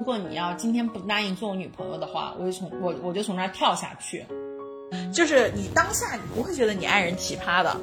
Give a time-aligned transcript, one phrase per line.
[0.00, 4.24] 如果你要今天不答应做我女朋友的话，我就从我我就从那儿跳下去。
[5.12, 7.76] 就是你当下你不会觉得你爱人奇葩的，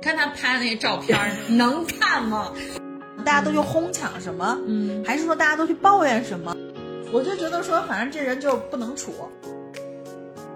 [0.00, 2.54] 看他拍的那些照片儿， 能看吗？
[3.22, 4.58] 大家都去哄抢什么？
[4.66, 6.56] 嗯，还是说大家都去抱怨什么？
[7.12, 9.12] 我就觉得说，反正这人就不能处。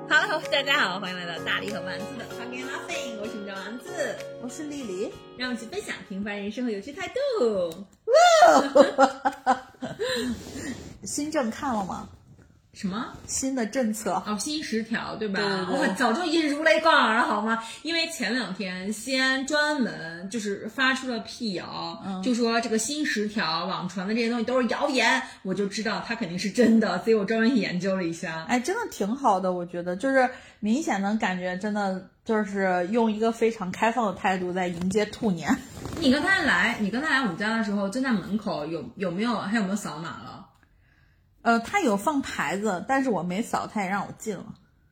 [0.08, 7.14] Hello，大家好，欢迎来到大力和丸子的 Talking Nothing，我是你的丸子，我是丽丽，让我们一起分享平凡人生和有趣态度。
[11.06, 12.08] 新政看了吗？
[12.74, 13.06] 什么？
[13.26, 15.40] 新的政策哦，新十条对吧？
[15.40, 17.58] 对对对我早就已经如雷贯耳了，好吗？
[17.82, 28.44] 因为前两天西安专门就是发出了辟谣，嗯就说这个新十条网传的这些东西都是谣言，我就知道它肯定是真的，所以我专门研究了一下。
[28.46, 30.28] 哎，真的挺好的，我觉得就是
[30.60, 35.56] 明显能感觉，真的就是用一个非常开放的态度在迎接兔年。
[35.98, 40.35] 你刚才来，你刚才来我们家的时候，就在门口有有没有还有没有扫码了？
[41.46, 44.44] 呃，他有放牌子，但是我没扫，他也让我进了，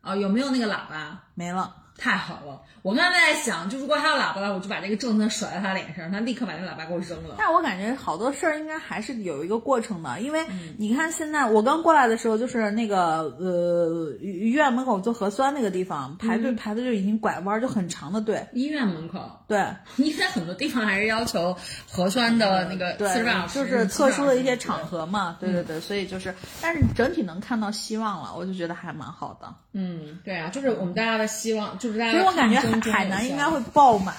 [0.03, 1.21] 哦，有没有那个喇叭？
[1.35, 1.75] 没了。
[1.99, 2.61] 太好了！
[2.83, 7.35] 我刚才在想，就如果他有喇叭了，我就把这个政策甩在他脸上，他立刻把那个喇叭给我扔了。
[7.37, 10.45] 但我感觉好多事儿应该还是有一个过程的，因为
[10.79, 18.47] 你看现在我刚过来的时候，就是那个呃医院门口做核酸那个地方排队排的就已经拐弯，就很长的队。
[18.53, 19.59] 医院门口，对
[19.97, 21.57] 因为很多地方还是要求
[21.91, 24.85] 核酸的那个对四十八小，时，就是特殊的一些场合。
[24.85, 29.53] 合嘛，对对对，所以就是，但是整体能看到希望了，我就觉得还蛮好的。
[29.73, 32.13] 嗯，对啊，就是我们大家的希望，就是大家。
[32.13, 34.15] 所以我感觉海海南应该会爆满。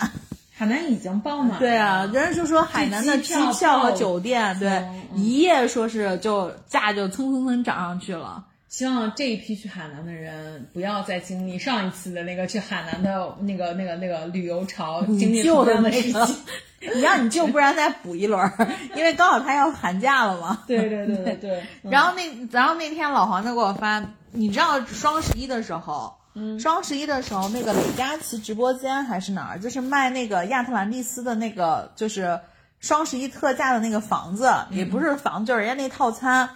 [0.58, 1.60] 海南已经爆满。
[1.60, 4.82] 对啊，人家就说海南的机票和酒店，对，
[5.14, 8.46] 一夜说是就价就蹭蹭蹭涨上去了。
[8.70, 16.28] 希望这一批去海南的人不要再经历上一次的那个去海南的那个、那个、那个旅游潮经历旧的的那个，
[16.96, 20.64] 你让你舅不然再补一轮儿，因为刚好他要寒假了嘛。
[20.68, 21.64] 对对对对对。
[21.90, 26.14] 然后那然后那天老黄就给我发，你知道双十一的时候。
[26.36, 32.41] 嗯，双十一的时候，那个李佳琦直播间还是哪儿，就是卖那个亚特兰蒂斯的那个，就是
[32.81, 36.50] 双十一特价的那个房子，嗯也不是房，就是人家那套餐，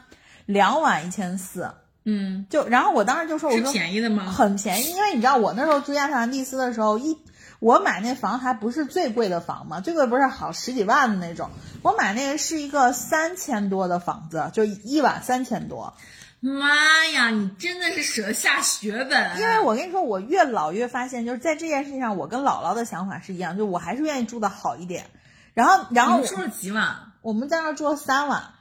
[0.46, 1.72] 两晚一千四。
[2.04, 4.26] 嗯，就然后我当时就说，我是说便宜的吗？
[4.26, 7.18] 很便宜，因为你知道我那时候住亚特兰蒂斯的时候，一
[7.60, 11.52] 我买那房还不是最贵的房嘛，最贵不是好十几万的那种，
[11.84, 15.94] 我买那个是一个三千多的房子，就一晚三千多。
[16.42, 19.40] 妈呀，你真的是舍得下血本！
[19.40, 25.06] 因为我跟你说，我越老越发现，就是在这件事情上，我跟姥姥的想法是一样，就我还是愿意住的好一点。
[25.54, 26.96] 然后，然后你住了几晚？
[27.22, 28.54] 我们在那儿住了三晚，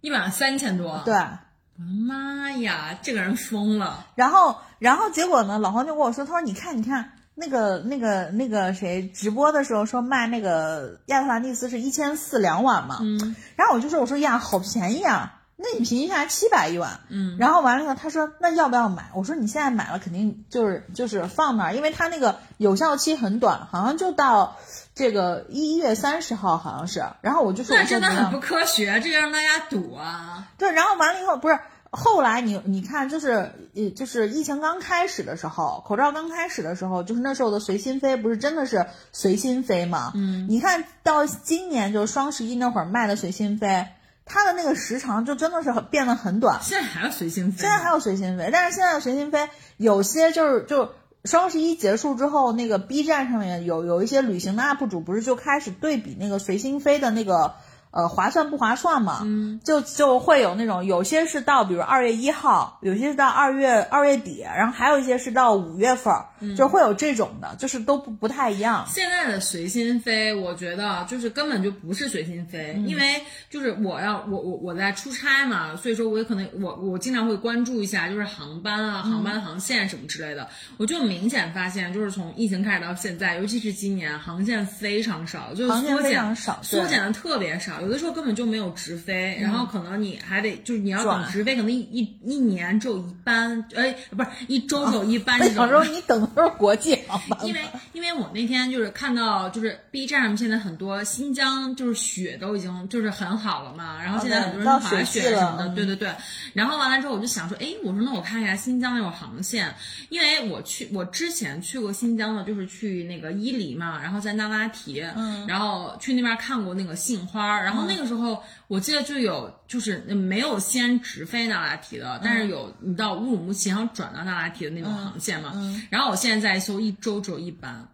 [0.00, 1.02] 一晚三千多。
[1.04, 1.14] 对。
[1.14, 4.06] 我的妈呀，这个人疯了。
[4.14, 5.58] 然后，然后结果呢？
[5.58, 13.36] 老黄就跟我说，他说：“你看，你看那个那个那个谁直播的时候说卖那个亚特兰蒂斯是一千四两晚嘛。”嗯。
[13.56, 19.08] 然后我就说：“我说呀，好便宜啊。”那你平均下来七百一碗，嗯，然后完了以后，他说那要不要买？
[19.14, 24.58] 我说你现在买了肯定就是就是放那儿，因为它那个有效期很短，好像就到
[24.94, 27.02] 这个一月三十号，好像是。
[27.22, 30.46] 然后我就说那真的很不科学，这个让大家赌啊。
[30.58, 31.58] 对，然后完了以后不是
[31.90, 40.12] 后来你你看就是呃就是疫情刚开始的时候，口罩刚开始的时候，就是那时候的随心飞不是真的是随心飞吗？
[40.14, 43.86] 嗯，你看到今年就是双十一那会儿卖的随心飞。
[44.26, 50.92] 它的那个时长就真的是很变得很短，现在还有随心飞，现在还有随心飞，但是现在的随心飞有些就是就
[51.24, 57.54] 双十一结束之后，那个 B 站上面有有一些旅行的 UP 主不是就开始对比那个随心飞的那个
[57.96, 59.22] 呃划算不划算嘛？
[59.24, 68.84] 嗯，就就会有那种有些是到比如二月一号，有些是到二月二月底，然后还有一些是到五月份，嗯、就会有这种的，就是都不不太一样。
[68.86, 80.46] 现在的随心飞，我觉得就是根本就不是随心飞，嗯、因为就是我要我我我在出差嘛，所以说我也可能我我经常会关注一下就是航班啊、航班航线什么之类的，
[80.76, 95.62] 我就明显发现就是从疫情开始到现在，尤其是今年航线非常少，就是缩减少，缩减的特别少，有的时候根本就没有直飞，然后可能你还得就是你要等直飞，可能一一一年只有一班，哎，不是一周只有一班这种。
[95.62, 96.98] 有时候你等的都是国际
[97.44, 97.60] 因为
[97.92, 106.10] 因为我那天就是看到就是 B 站上面现在很多新疆就是雪都已经就是很好了嘛，然后现在很多人滑雪什么的，对对对。
[106.52, 109.74] 然后完了之后我就想说，哎，我说那我看一下新疆那种航线，
[110.08, 118.42] 因为我去我之前去过新疆的，就是去那个伊犁嘛，然后在那拉提，嗯，然后去那边看过那个杏花，然后那个时候。
[118.68, 125.52] 我记得就有，就是没有先直飞那拉提的，但是有你到乌鲁木齐然后转到那拉提的那种航线嘛。
[125.54, 127.88] 嗯、然后我现在在搜，一周只有一班。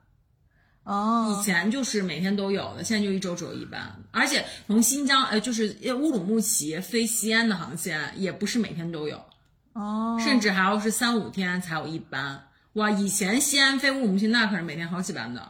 [0.85, 3.95] 哦，以前就是每天都有的，现在就一周只有一班。
[4.11, 9.25] 而且从新疆，呃，就是乌鲁木齐飞西安的航线也不是每天都有，
[9.75, 12.49] 哦，甚至还要是三五天才有一班。
[12.73, 15.47] 哇，以前西安飞乌鲁木齐那可是每天好几班的。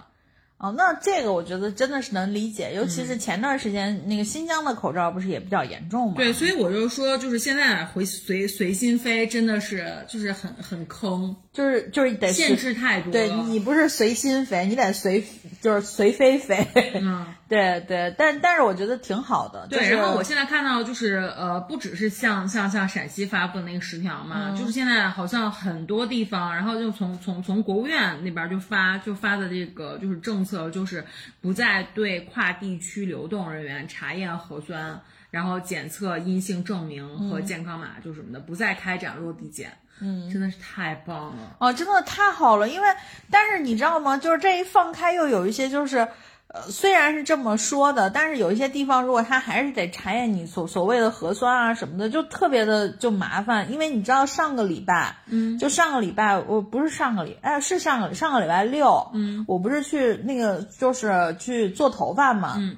[0.62, 6.14] 哦，那这个我觉得真的是能理解，尤其是前段时间那个新疆的口罩不是也比较严重吗？
[6.16, 13.10] 对，所以我就说，就是现在回随随心飞真的是就是很很坑，就是就是得限制太多。
[13.10, 15.24] 对你不是随心飞，你得随
[15.60, 16.64] 就是随飞飞。
[16.94, 19.66] 嗯， 对对，但但是我觉得挺好的。
[19.69, 30.62] 对，然后我现在看到就是呃，不只是像像像陕西发布的那个十条嘛，就是现在好像很多地方，然后就从从从国务院那边就发就发的这个就是政策。
[30.72, 31.04] 就是
[31.40, 34.98] 不再对跨地区流动人员查验核酸，
[35.31, 39.76] 然后检测阴性证明和健康码，就什么的，不再开展落地检。
[40.00, 42.69] 嗯，真的是太棒了哦，真的太好了。
[42.69, 42.88] 因为，
[43.31, 44.16] 但是你知道吗？
[44.16, 46.08] 就是这一放开，又有一些就是。
[46.52, 53.72] 呃，虽然是这么说的，但是有一些地方，如果他还是得查验你所所谓的核酸啊什么的，就特别的就麻烦。
[53.72, 62.76] 因为你知道上个礼拜，嗯，就上个礼拜，我不是上个礼，哎，是上个上个礼拜六，嗯，我不是去那个就是去做头发嘛，嗯，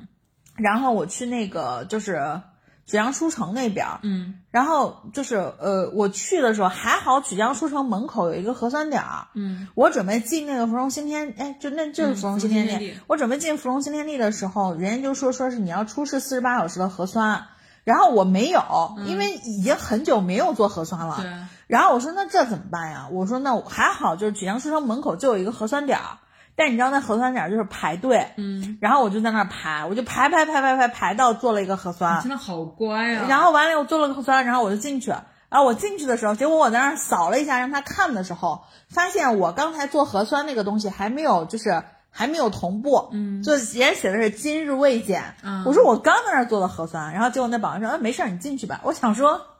[0.57, 2.41] 然后我去那个就是。
[2.87, 17.47] 曲江书城那边，嗯，然后就是呃，我去的时候还好，曲江书城门口有一个核酸点儿，嗯，我准备进那个芙蓉新天，哎，就那就是芙蓉新天地，我准备进芙蓉新天地的时候，人家就说说是你要出示四十八小时的核酸，
[17.85, 18.63] 然后我没有，
[19.07, 21.33] 因为已经很久没有做核酸了，对，
[21.67, 23.09] 然后我说那这怎么办呀？
[23.11, 26.19] 我说那还好，就是曲江书城门口就有一个核酸点儿。
[26.57, 33.27] 但你知道那核酸点就是排队，嗯，然后我就在那儿排，我就排排排排排排到做了一个核酸，真的好乖啊。
[33.29, 45.35] 然后完了我做了个核酸，然后我就进去，然后我进去的时候，结果我在那儿扫了一下让他看的时候，发现我刚才做核酸那个东西还没有，就是还没有同步，嗯，就也写的是今日未检，
[45.67, 48.81] 我说我刚在那儿做的核酸，然后结果那保安说，哎，没事儿，你进去吧。
[48.85, 49.54] 我想说。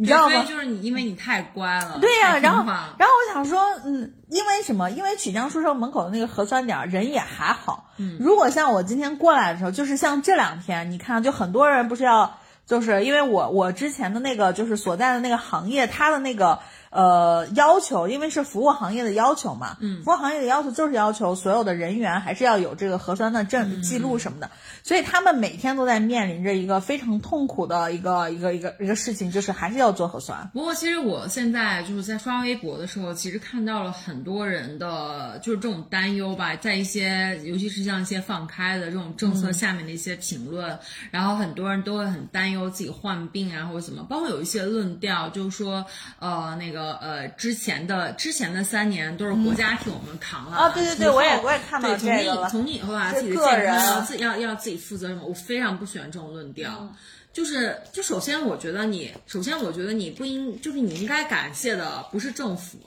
[0.00, 0.42] 你知道吗？
[0.48, 1.98] 就是你，因为你太乖了。
[2.00, 4.90] 对呀，然后，然后我想说，嗯，因为什么？
[4.90, 7.90] 因为曲江书城门口的那个核酸点人也还好。
[7.98, 16.60] 嗯，如果像我今天过来的时候，就是像这两天，你看，就很多人不是要，就是因为我我之前的那个就是所在的那个行业，它的那个。
[16.90, 24.50] 呃，要求，因为是服务行业的要求嘛，嗯，服务行业的要求就是要求所有的人员还是要有这个核酸的证记录什么的，
[24.82, 30.50] 所以他们每天都在面临着一个非常痛苦的一个一个一个一个事情，就是还是要做核酸。
[30.52, 40.76] 不过，其实我现在就是在刷微博的时候，其实看到了很多人的就是这种担忧吧，在一些尤其是像一些放开的这种政策下面的一些评论，
[41.12, 45.86] 然后很多人都会很担忧自己患病啊或者怎么，包括有一些论调就是说，
[46.18, 46.79] 呃，那个。
[46.80, 50.70] 呃呃，之前的之前的三年都是国家替我们扛了啊！
[50.70, 52.48] 对对对，我也我也看到这个了。
[52.48, 55.20] 从你以后啊，自己的健康要自要要自己负责任？
[55.22, 56.92] 我非常不喜欢这种论调。
[57.32, 62.78] 就是就首先，我觉得你首先，我觉得你不应就是你应该感谢的不是政府。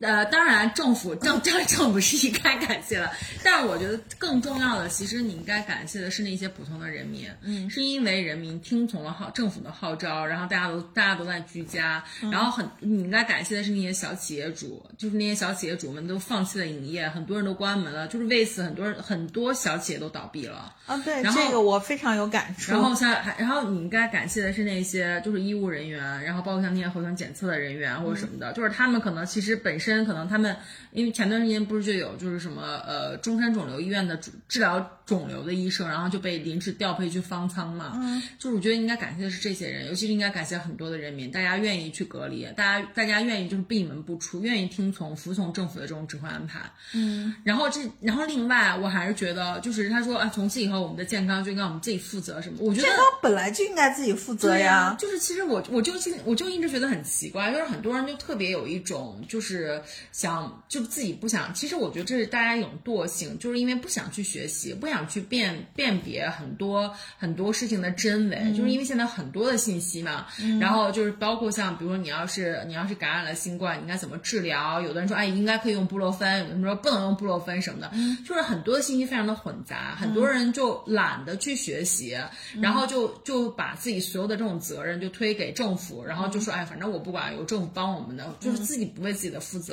[0.00, 3.10] 呃，当然，政府政政政府是应该感谢的，
[3.42, 22.72] 但是我觉得更重要的，其实你应该感谢的是那些普通的人民，嗯，是因为人民听从了号政府的号召，然后大家都大家都在居家，然后很你应该感谢的是那些小企业主，就是那些小企业主们都放弃了营业，很多人都关门了，就是为此很多人很多小企业都倒闭了啊，对，这个我非常有感触。
[22.72, 29.83] 然后像还然后你应该感谢的是那些就是医务人员，然后包括像那些核酸检测的人员或者什么的，就是他们可能其实本身。
[30.04, 30.56] 可能他们，
[30.92, 37.92] 因为前段时间不是就有就是什么呃中山肿瘤医院的治治疗肿瘤的医生，然后就被临时调配去方舱嘛。
[37.96, 46.60] 嗯，就是我觉得应该感谢的是这些人，尤其是应该感谢很多的人民，大家愿意去隔离，大家大家愿意就是闭门不出，愿意听从服从政府的这种指挥安排。
[46.94, 52.56] 嗯，然后这然后另外我还是觉得就是他说啊，从此以后我们的健康就应该我们自己负责什么？
[52.60, 54.96] 我觉得健康本来就应该自己负责呀。
[54.98, 55.92] 就是其实我我就
[56.24, 59.73] 我就一直觉得很奇怪，就是很多人就特别有一种就是。
[60.12, 70.26] 想就自己不想，其实我觉得这是大家一种惰性，就是因为不想去学习，不想去辨辨别很多很多事情的真伪，就是因为现在很多的信息嘛，
[70.60, 74.80] 然后就是包括像比如说你要是你要是感染了新冠，你应该怎么治疗？
[74.80, 77.90] 有的人说哎应该可以用布洛芬，有的人说不能用布洛芬什么的，
[78.26, 82.16] 就是很多的信息非常的混杂，很多人就懒得去学习，
[82.60, 89.63] 然后就就把自己所有的这种责任就推给政府，然后就说哎反正我不管，有政府帮我们的，就是自己不为自己的负责。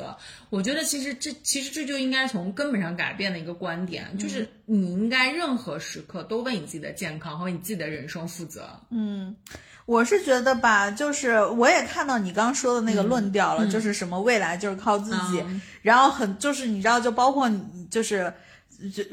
[0.50, 8.70] 我觉得其实这其实这就应该从根本上改变的一个观点，就是你应该任何时刻都为你自己的健康和你自己的人生负责。
[8.90, 9.36] 嗯，
[9.86, 15.44] 我是觉得吧，就是我也看到你刚说的那个论调了，就是什么未来就是靠自己，
[15.82, 18.34] 然后很就是你知道，就包括你就是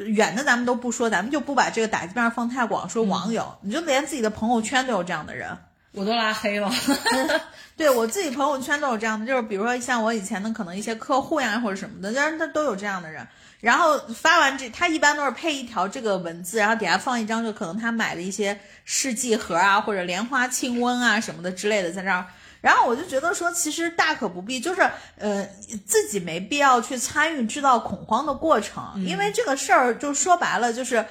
[0.07, 5.51] 远的咱们都不说，咱们就不把这个打击面放太广，说网友，你就连自己的朋友圈都有这样的人，
[5.99, 6.71] 我都拉黑了。
[7.77, 13.27] 对我自己朋友圈都有这样的，就是比如说像我以前的可能一些客户呀或者什么的，但是他都有这样的人。
[13.61, 22.25] 然后发完这，他一般都是配一条这个文字，然后底下放一张，就可能他买的一些试剂盒啊，或者莲花清瘟啊什么的之类的在这儿。
[22.61, 25.45] 然后我就觉得说，其实大可不必，就是呃，
[25.87, 31.05] 自己没必要去参与制造恐慌的过程，因为这个事儿就说白了就是。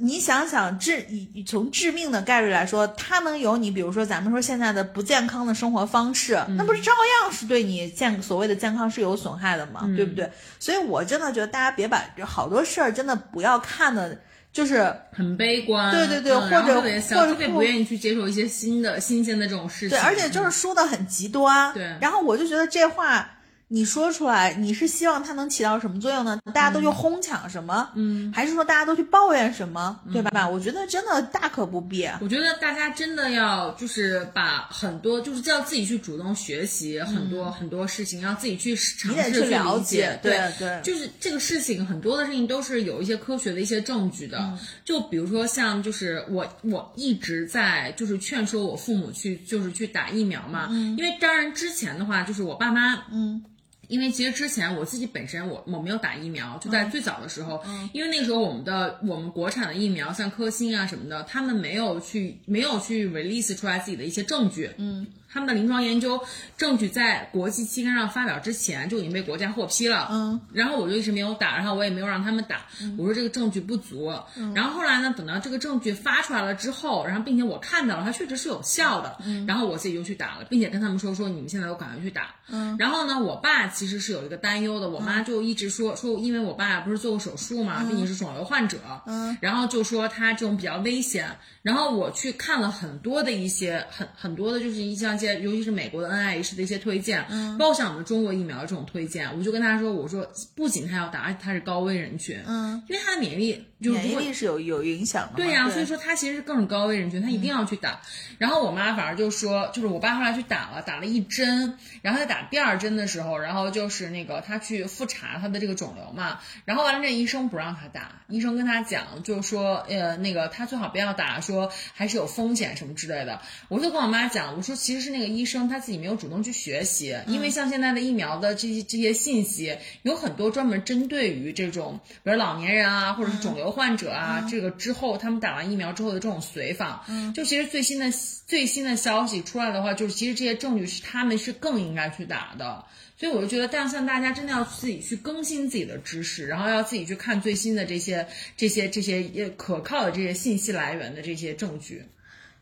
[0.00, 6.92] 你想想，致以从致命的概率来说，它能有你，比如说咱们说现在的不健康的生活方式，那不是照
[7.22, 9.80] 样是对你健所谓的健康是有损害的吗？
[9.96, 10.30] 对不对？
[10.58, 14.16] 所以我真的觉得大家别把好多事儿真的不要看的，
[14.52, 15.90] 就是很悲观。
[15.90, 16.80] 对对对，或者
[17.16, 19.90] 或者不愿意去接受一些新的新鲜的这种事情。
[19.90, 21.72] 对，而且就是说的很极端。
[21.72, 23.28] 对，然后我就觉得这话。
[23.70, 26.40] 你说出来，你是希望它能起到什么作用呢？
[26.54, 27.90] 大家都去哄抢什么？
[27.94, 30.00] 嗯，还是说大家都去抱怨什么？
[30.10, 30.48] 对吧？
[30.48, 32.08] 我觉得真的大可不必。
[32.22, 40.18] 我觉得大家真的要就是把很多就是叫自己去主动学习很多很多事情，要自己去尝试去了解。
[40.22, 44.58] 对对，就是这个事情很多的事情都是有一些科学的一些证据的。
[44.82, 53.44] 就比如说像就是我我一直在就是劝说我父母去就是去打疫苗嘛，因为当然之前的话就是我爸妈嗯。
[53.88, 57.60] 因为其实之前我自己本身我我没有打疫苗，就在最早的时候，
[57.92, 65.06] 因为那时候我们的我们国产的疫苗像科兴啊什么的，他们没有去没有去 release 出来自己的一些证据，嗯。
[65.30, 66.20] 他们的临床研究
[66.56, 72.62] 证据在国际期刊上发表之前就已经被国家获批了，嗯，然后我就一直没有打，然后我也没有让他们打，
[72.96, 74.10] 我说这个证据不足，
[74.54, 95.17] 然后后来呢，等到这个证据发出来了之后，然后并且我看到了它确实是有效的，然后我自己就去打了，并且跟他们说说你们现在都赶快去打，嗯，然后呢，我爸其实是有一个担忧的，我妈就一直说说，因为我爸不是做过手术嘛，并且是肿瘤患者，嗯，然后就说他这种比较危险，然后我去看了很多的一些很很多的就是一些。
[95.18, 103.64] 些，尤其是美国的 NIH 的一些推荐，嗯包括像我们中国疫苗这种推荐，我就跟他说，我说不仅他要打，而且他是高危人群，嗯，因为他的免疫力。
[103.80, 108.00] 免疫力是有有影响的，对呀，所以说他其实是更是高危人群，他一定要去打。
[108.36, 123.40] 然后我妈反而就说，就是我爸后来去打了，打了一针，然后在打第二针的时候，然后就是那个他去复查他的这个肿瘤嘛，然后完了这医生不让他打，医生跟他讲，就是说呃那个他最好不要打，说还是有风险什么之类的。
[123.68, 133.68] 我就跟我妈讲，我说其实是那个医生他自己没有主动去学习，因为像现在的疫苗的这些这些信息有很多专门针对于这种比如老年人啊，或者是肿瘤。
[133.78, 138.06] 患者啊，这个之后他们打完疫苗之后的这种随访，嗯，就其实最新的
[138.44, 142.84] 最新的消息出来的话，就是其实这些证据是他们是更应该去打的，
[143.16, 152.02] 所以我就觉得，但像大家真的要自己去更新自己的知识，然后要自己去看最新的这些这些这些可靠的这些信息来源的这些证据。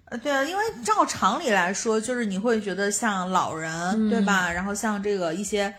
[0.06, 4.50] 呃，对啊，因为照常理来说，就是你会觉得像老人对吧？
[4.52, 5.74] 然后像这个一些。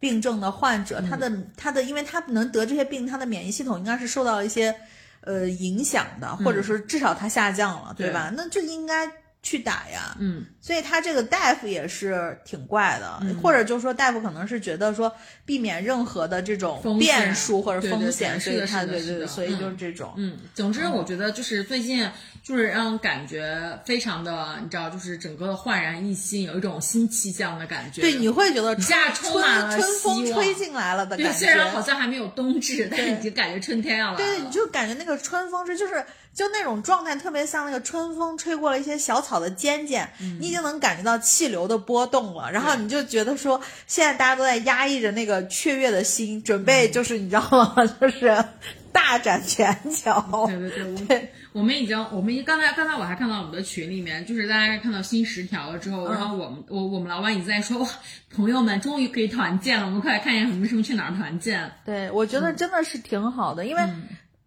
[0.00, 4.74] 病症的患者，他的他的，因为他能得这些病，他的免疫系统应该是受到一些
[5.20, 8.32] 呃影响的，或者说至少他下降了，对吧？
[8.34, 9.06] 那就应该
[9.42, 10.16] 去打呀。
[10.18, 10.46] 嗯。
[10.58, 15.12] 所以他这个大夫也是挺怪的，或者就是说大夫可能是觉得说
[15.44, 20.14] 避免任何的这种变数或者风险，所以他对对对，所以就是这种。
[20.16, 22.08] 嗯，总之我觉得就是最近
[22.42, 28.00] 就是让感觉非常的，你知道，就是整个焕然一新，有一种新气象的感觉。
[28.00, 31.32] 对，你会觉得一下充满了春风吹进来了的感觉。
[31.32, 34.16] 虽然好像还没有冬至，但是已经感觉春天要来了。
[34.16, 36.04] 对，你就感觉那个春风是就是
[36.34, 41.20] 就那种状态，特别像那个春风吹过了一些小草的尖尖，你已经能感觉到。
[41.30, 47.74] 气流的波动了，然后你就觉得说，现在大家都在压抑着那个雀跃的心，准备就是你知道吗？
[48.00, 48.44] 就是
[48.90, 50.46] 大展拳脚。
[50.48, 57.88] 对对对，对，我们已经，我们刚才刚才我还看到我们的群里面，就是大家看到新十条了之后，然后我们我我们老板一直在说，哇，
[58.34, 61.70] 朋友们终于可以团建了，我们快来看一下什么时候去哪儿团建。
[61.84, 63.82] 对，我觉得真的是挺好的，因为。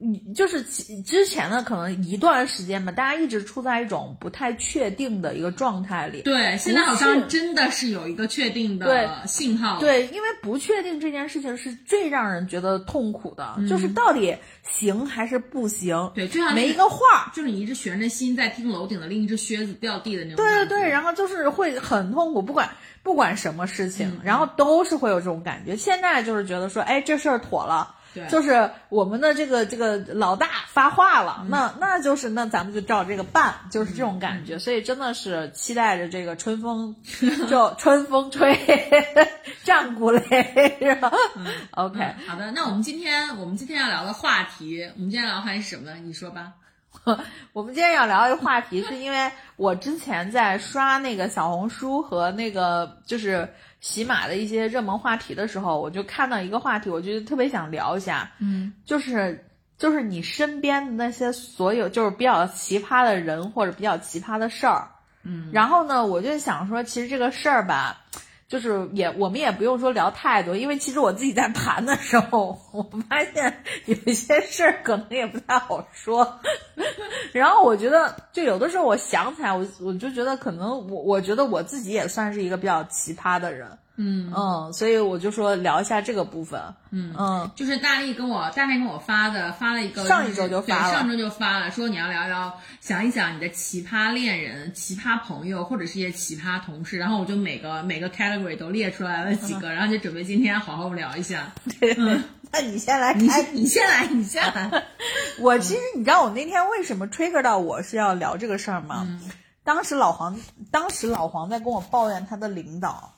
[0.04, 0.62] 你就是
[1.04, 6.22] 之前的可能一段时间吧，大家一直处在一种不太确定的一个状态里。
[6.24, 9.80] 对，现在好像真的是有一个确定的信号。
[9.80, 16.12] 对，因为不确定这件事情是最让人觉得痛苦的，就是到底行还是不行。
[16.14, 20.38] 对，就像没一个话，就是你一直悬着心在听楼顶的另一只靴子掉地的那种。
[20.38, 22.70] 对对对，然后就是会很痛苦，不管
[23.02, 25.78] 不管什么事情，然后都是会有这种感觉。
[25.78, 27.96] 现在就是觉得说，哎，这事儿妥了。
[28.30, 34.60] 就是我们的这个这个老大发话了，那那就是那咱们就照这个办，就是这种感觉。
[34.60, 36.96] 所以真的是期待着这个春风，
[37.50, 38.58] 就春风吹，
[39.64, 41.12] 战鼓擂，是吧
[41.72, 42.52] ？OK，好的。
[42.52, 45.96] 那我们今天我们今天要聊的话题，我们今天聊的话题是什么呢？
[46.04, 46.54] 你说吧。
[47.54, 53.52] 我们今天要聊一个话题，是因为我之前在刷那个小红书和那个就是
[53.84, 59.46] 喜马的一些热门话题的时候，我就看到一个话题，我觉得特别想聊一下，嗯，就是
[59.78, 64.88] 就是你身边的那些所有就是比较奇葩的人或者比较奇葩的事儿，
[65.24, 68.00] 嗯，然后呢，我就想说，其实这个事儿吧。
[68.54, 76.40] 就是也我们也不用说聊太多，因为其实我自己在盘的时候，我发现有些事儿可能也不太好说。
[77.34, 83.68] 然后我觉得，就有的时候我想起来，我我就觉得可能我我觉得我自己也算是一个比较奇葩的人。
[83.96, 86.60] 嗯嗯，所以我就说聊一下这个部分。
[86.90, 101.54] 嗯嗯，就是大力跟我大力跟我发的，发了一个上一周就发了，上周就发了，说你要聊聊，想一想你的奇葩恋人、奇葩朋友或者是一些奇葩同事，然后我就每个每个 category 都列出来了几个，然后就准备今天好好聊一下。
[101.98, 104.84] 嗯， 那你先来，你你先来，你先来。
[105.40, 109.08] 我其实你知道我那天为什么 trigger 到我是要聊这个事儿吗？
[109.64, 110.40] 当时老黄，
[110.72, 113.14] 当时老黄在跟我抱怨他的领导。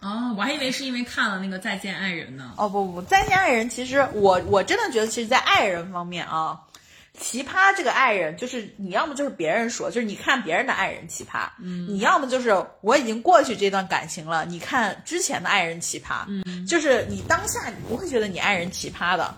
[0.00, 2.52] 哦，我还以为是因为看了那个《再见爱人》呢。
[2.56, 6.56] 哦不不，《再见爱人》其实我我真的觉得，其实，在爱人方面啊，
[7.18, 19.34] 奇葩这个爱人，就是你要么就是别人说，就是你看别人的爱人奇葩，嗯，你要么就是我已经过去这段感情了，你看之前的爱人奇葩，嗯，就是你当下你不会觉得你爱人奇葩的。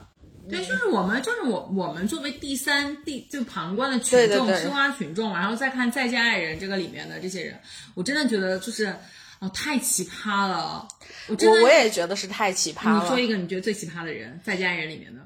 [0.51, 7.59] 对，就是我们，就是我我们作为第三第就旁观的群众，吃瓜群众，然后再看《再见爱人》这个里面的这些人，
[7.95, 8.95] 我真的觉得就是。
[9.41, 10.87] 哦，太奇葩了！
[11.29, 13.03] 我我我也觉得是太奇葩了。
[13.03, 15.21] 你说一个你觉得最奇葩的人，《再见爱人》里面的。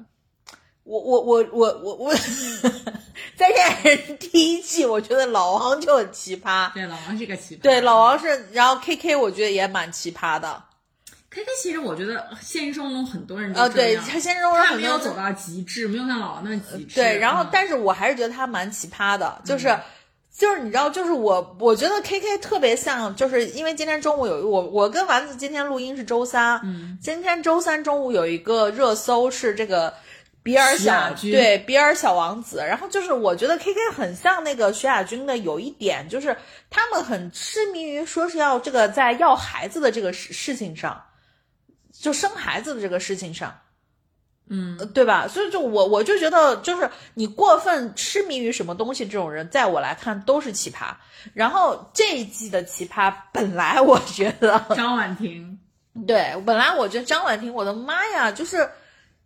[0.83, 2.15] 我我我我我我，
[3.35, 6.71] 《再见爱人 》第一季，我觉得老王就很奇葩。
[6.73, 7.61] 对，老王是个奇葩。
[7.61, 10.63] 对，老王是，然后 K K 我觉得也蛮奇葩的。
[11.29, 14.05] K K 其实我觉得现实生活中很多人都这样。
[14.07, 16.95] 他现实生活中他没有走到极致，没有像老王那么极致。
[16.95, 19.77] 对，然后但是我还是觉得他蛮奇葩的，就是。
[20.37, 29.93] 就是你知道，就是我，我觉得 K K 特别像，就是因为今天中午有我，我跟丸子今天录音是周三，嗯，今天周三中午有一个热搜是这个
[30.43, 36.35] 比尔小对比尔小王子，然后就是我觉得 K K 很像那个徐亚军的有一点，就是
[36.69, 41.01] 他们很痴迷于说是要这个在要孩子的这个事事情上，
[41.93, 43.57] 就生孩子的这个事情上。
[44.47, 45.27] 嗯，对吧？
[45.27, 50.93] 所以就我我就觉得，就是你过分痴迷于什么东西，这种人在我来看都是奇葩。
[51.33, 55.57] 然后这一季的奇葩，本来我觉得张婉婷，
[56.05, 58.69] 对，本来我觉得张婉婷，我的妈呀，就是。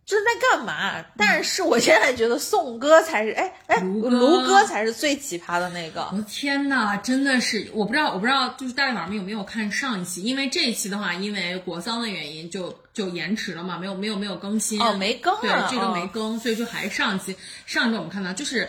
[0.10, 1.06] 这是在干嘛？
[1.16, 6.10] 但是我现在觉得宋哥才是，哎哎，卢哥才是最奇葩的那个。
[6.12, 10.24] 我的天呐，真的是，我不知道，我不知道，就是大家网们有没有看上一期？
[10.24, 14.82] 因为这一期的话，因为国丧的原因，就就延迟了嘛，没有没有没有更新。
[14.82, 17.36] 哦，没更，对，这个没更，所以就还是上一期。
[17.68, 18.68] 上一周我们看到，就是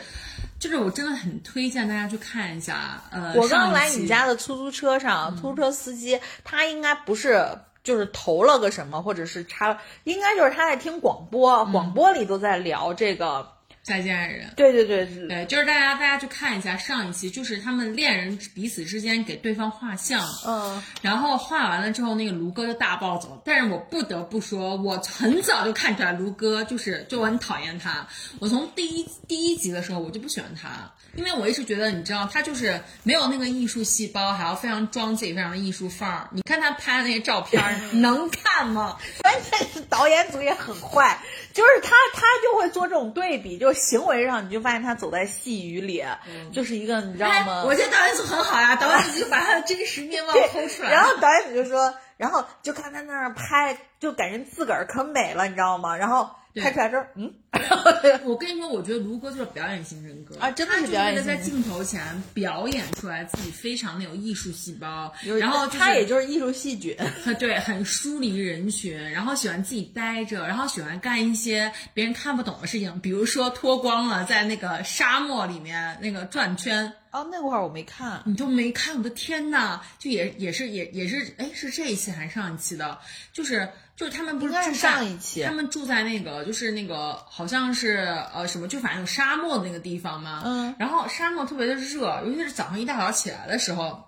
[0.58, 3.02] 就是我真的很推荐大家去看一下。
[3.10, 7.48] 呃，我刚来你家的出租车上，出租车司机他应该不是。
[7.82, 14.52] 就是投了个什么，或者是插，应该就是他在听广播，广播里都在聊这个再见爱人。
[14.56, 23.40] 对对对对，就是大家大家去看一下上一期，就是他们恋人彼此之间给对方画像，嗯，然后画完了之后，那个卢哥就大暴走。
[23.44, 28.06] 但是我不得不说，我很早就看出来卢哥就是就我很讨厌他，
[28.38, 30.92] 我从第一第一集的时候我就不喜欢他。
[31.14, 36.28] 因为我一直觉得，你知道，他就是没有那个艺术细胞，还要非常装自己，非常的艺术范儿。
[36.32, 37.62] 你看他拍的那些照片，
[38.00, 38.96] 能看吗？
[39.22, 41.18] 关键是导演组也很坏，
[41.52, 46.04] 就是他他就会做这种对比，就行为上你就发现他走在细雨里，
[46.52, 47.64] 就是一个你知道吗？
[47.64, 50.90] 我觉得导演组很好呀，导演组就把他的真实面貌抠出来。
[50.90, 55.96] 然后导演组就说，然后就看他那儿拍，就感觉自个儿可美了，你知道吗？
[55.96, 56.30] 然后。
[56.56, 57.32] 拍出来之后，嗯，
[58.24, 61.24] 我跟你说，我觉得卢哥就是表演型人格啊，真的是表演型。
[61.24, 62.02] 在镜头前
[62.34, 66.96] 表演出来自己非常的有艺术细胞，然后他也就是艺术细菌，
[67.38, 76.92] 对，很疏离人群，然后喜欢自己待着，然后喜欢干一些别人看不懂的事情，比如说脱光了在那个沙漠里面那个转圈。
[77.12, 82.98] 哦，那会儿我没看，你都没看，我的天呐，就也也是也也是，哎，是这一期还是上一期的？
[83.32, 83.68] 就是。
[84.00, 87.98] 就是他们不是住上一期，他们住在那个就是那个好像是
[88.32, 90.40] 呃什么，就反正有沙漠的那个地方嘛。
[90.46, 90.74] 嗯。
[90.78, 94.02] 然后沙漠特别的热，尤其是早上一大早起来的时候，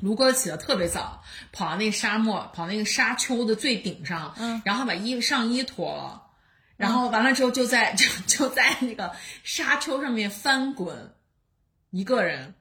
[0.00, 4.60] 卢哥起得特别早，跑到那个沙漠，跑那个沙丘的最顶上，嗯。
[4.64, 6.22] 然后把衣服上衣脱了，
[6.76, 9.12] 然后完了之后就在 就就在那个
[9.44, 11.14] 沙丘上面翻滚，
[11.90, 12.56] 一个人。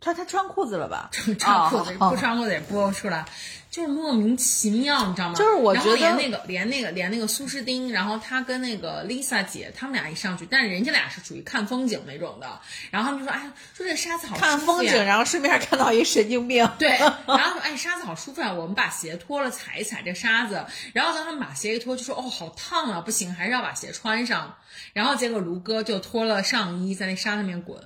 [0.00, 1.10] 他他穿裤子了吧？
[1.38, 3.24] 穿裤子不穿裤子也播不出来，
[3.70, 5.34] 就是莫名其妙，你知道吗？
[5.34, 12.60] 就是我觉得连那个连那个连那个苏诗丁，然后他跟那个 Lisa 姐他们俩一上去，但是人家俩是属于看风景那种的，
[12.90, 16.90] 然后他们就说：“哎呀，说这沙子好看风景，然后顺便看到一神经病。”对，
[17.26, 24.56] 然后说：“哎，沙子好舒服啊，我们把鞋脱了踩一踩这沙子。”然后当他们把鞋一脱，就说：“哦，好烫啊，不行，还是要把鞋穿上。”
[24.92, 27.78] 然后结果卢哥就脱了上衣，在那沙上面滚。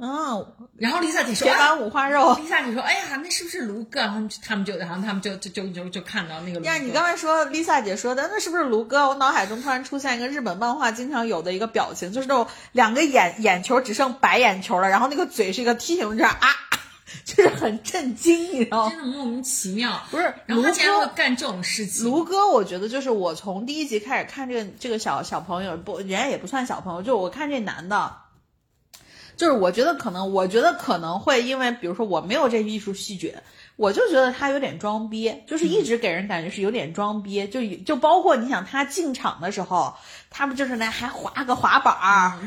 [0.00, 2.34] 哦，然后 Lisa 姐说：“铁板五花肉。
[2.40, 6.60] ”，Lisa 姐说：“哎呀，那是不是卢哥？”他们他们就然后他们就就就就就看到那个。
[6.60, 9.08] 呀，你刚才说 Lisa 姐说的，那是不是卢哥？
[9.08, 16.48] 我脑海中突然出现一个日本漫画经常有的一个表情，就是那种两个眼眼球只剩白眼球了，然后那个嘴是一个梯形这样啊，
[17.26, 18.90] 就是很震惊，你知道吗？
[18.90, 20.00] 真的莫名其妙。
[20.10, 22.06] 不是，然后他竟然会干这种事情。
[22.06, 28.16] 卢哥，我觉得就是我从第一集开始看这个这个小小朋友，不，人家也不算小朋友，就我看这男的。
[29.40, 33.32] 就是我觉得可能，我觉得可能会因为，比如说我没有这艺术细菌，
[33.76, 37.46] 我就觉得他有点装逼，就是一直给人感觉是有点装逼。
[37.46, 39.94] 就就包括你想他进场的时候，
[40.32, 42.38] 他不就是那还滑个滑板儿啊？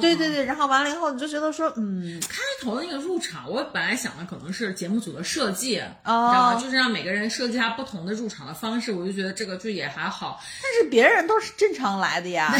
[0.00, 6.54] 对对对，然后完了以后你就觉得说，嗯，开头的那个入场，我本来想的可能是节目组的设计，你知道吗？
[6.60, 10.40] 就是让每个人设计他不同的入场的方式，我就觉得这个就也还好。
[10.62, 12.52] 但是别人都是正常来的呀，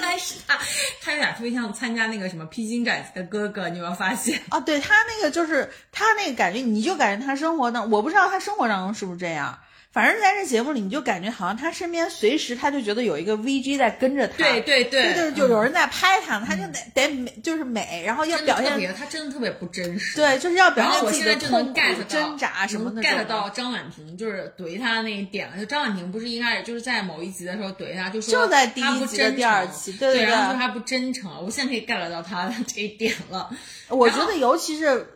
[0.00, 0.58] 但 是他
[1.02, 4.58] 他有点特别像参加那个什么披荆斩棘的哥哥，你有没有发现啊？
[4.58, 9.58] 对他那个就是他那个感觉，你就感觉他生活当，我不知道他生活当中是不是这样。
[9.96, 23.00] 反正在这节目里，你就感觉好像他身边随时他就觉得有一个 VG 在跟着他，对对对，就是就有人在拍他，他就得得美，就是美，然后要表现他真的特别不真实，对，就是要表现自己的痛苦、挣扎什么的。
[23.00, 33.48] get 到张婉婷就是怼他那一点了，就张婉婷不是一开始就是在某一集的时候怼他，就说就在第一集的第二期，对对对，然后说他不真诚，我现在可以 get 到他的这一点了。
[33.88, 35.06] 我觉得尤其是，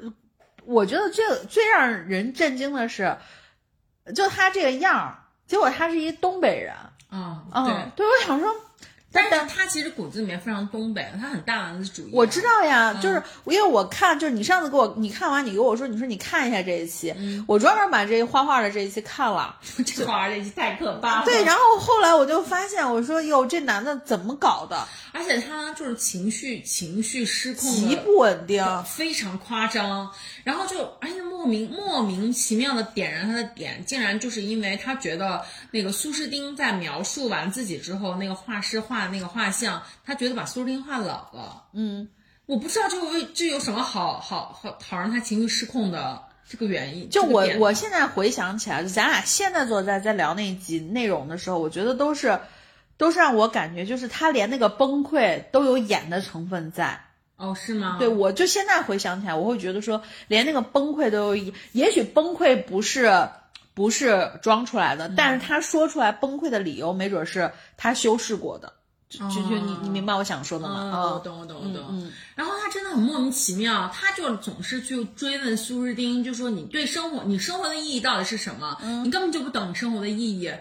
[0.64, 3.14] 我觉得最最让人震惊的是，
[4.14, 5.16] 就他这个样儿。
[5.46, 6.72] 结果他是一东北人，
[7.10, 8.48] 嗯，对，对我想说，
[9.10, 12.10] 但是他其实骨子里面非常东北，他很大男子主义。
[12.12, 17.12] 我知道呀，就是因为我看，就是你上次给我你看完，你给我说，你说你看一下这一期，
[17.48, 21.24] 我专门把这画画的这一期看了， 这画画这一期太可怕了。
[21.24, 24.86] 对，然后后来我就发现，我说哟，这男的怎么搞的？
[25.12, 30.08] 而且他就是情绪情绪失控，极不稳定，非常夸张。
[30.44, 41.64] 然后就而且莫名莫名其妙的点燃他的点，竟然就是因为他觉得那个苏诗丁在描述完自己之后，那个画师画的那个画像，他觉得把苏诗丁画老了。
[41.72, 42.06] 嗯，
[42.44, 47.08] 我不知道这个为这有什么好好好好让他情绪失控的这个原因。
[47.08, 52.38] 就我我现在回想起来，咱俩现在坐在在聊那一集内容的时候，我觉得都是。
[52.98, 57.00] 都是让我感觉，就是他连那个崩溃都有演的成分在
[57.40, 57.96] 哦，是吗？
[57.98, 63.28] 对，我就现在回想起来，我会觉得说，连那个崩溃都有，也许崩溃不是
[63.72, 68.72] 不是装出来的，但是他说出来崩溃的理由，没准是他修饰过的。
[69.08, 71.12] 就就你你明白我想说的吗？
[71.14, 72.12] 我懂我懂我懂。
[72.36, 78.78] 然后他真的很莫名其妙，他就总是去追问苏日丁，就说你对生活，你生活的意义到底是什么？
[79.02, 80.52] 你根本就不懂生活的意义。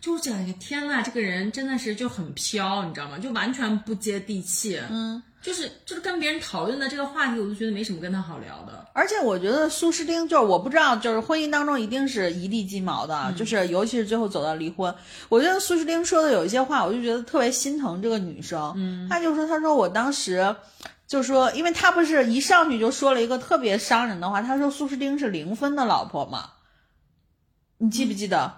[0.00, 3.18] 就是讲，天呐，这个人真的是就很飘，你知道吗？
[3.18, 4.80] 就完全不接地气。
[4.88, 8.86] 嗯，就是就是跟别人讨论的这个话题，我就觉得没什么跟他好聊的。
[8.92, 14.92] 而且我觉得苏诗丁就是我不知道，就是婚姻当中一定是一地鸡毛的，就是尤其是最后走到离婚。
[15.28, 18.72] 我觉得苏诗丁说的有一些话，我就觉得特别心疼这个女生。
[18.76, 20.56] 嗯，他就说，他说我当时
[21.06, 26.50] 就说，因为他不是一上去就说了一个特别伤人的话，他说苏诗丁是零分的老婆嘛，
[27.78, 28.52] 你记不记得？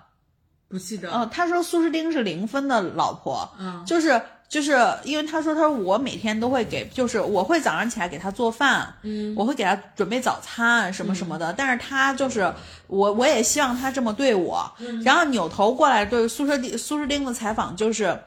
[0.69, 1.11] 不记得。
[1.13, 12.53] 嗯，他说苏诗丁是零分的老婆，嗯，就是就是因为他说他说我每天都会给，就是我会早上起来给他做饭，嗯，我会给他准备早餐什么什么的，但是他就是
[12.89, 14.71] 我我也希望他这么对我，
[15.05, 18.19] 然后扭头过来对苏诗丁苏诗丁的采访就是，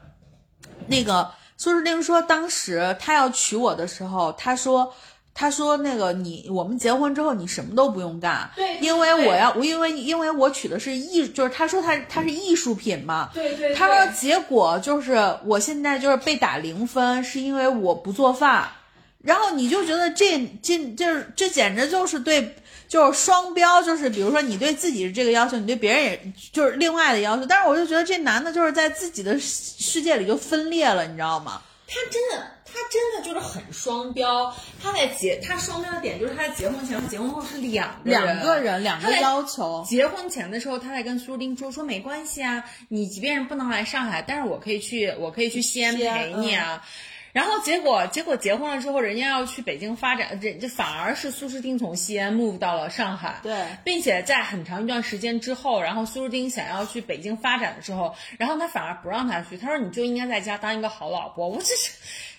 [0.86, 4.92] 那个苏诗丁说当时他要娶我的时候，他说。
[5.36, 13.74] 他说：“那个你，我们结婚之后你什么都不用干，对，因为我要，因为因为我娶的是艺，就是他说他他是艺术品嘛，对对。
[13.74, 18.68] 他说结果就是我现在就是被打零分，是因为我不做饭，
[19.22, 22.54] 然后你就觉得这这这这简直就是对，
[22.86, 31.60] 就是双标，就是比如说你对自己是这个要求，你对别人也就是另外的要求，但是我就觉得这男的就是在自己的世界里就分裂了，你知道吗？
[31.86, 34.52] 他真的。”他真的就是很双标。
[34.82, 39.84] 他在结他双标的点就是他在结婚前和结婚后是两个人，两个人，两个要求。
[39.86, 46.84] 结婚前的时候，他在跟苏丁说说没关系啊，你即便是不能来上海，但是我可以去，我可以去西安陪你啊。
[47.34, 61.48] 然后结果，结果结婚了之后，人家要去北京发展，这这反而是苏诗丁从西安 move 到了上海，对，并且在很长一段时间之后，然后苏诗丁想要去北京发展的时候，然后他反而不让他去，他说你就应该在家当一个好老婆。
[61.48, 61.90] 我这是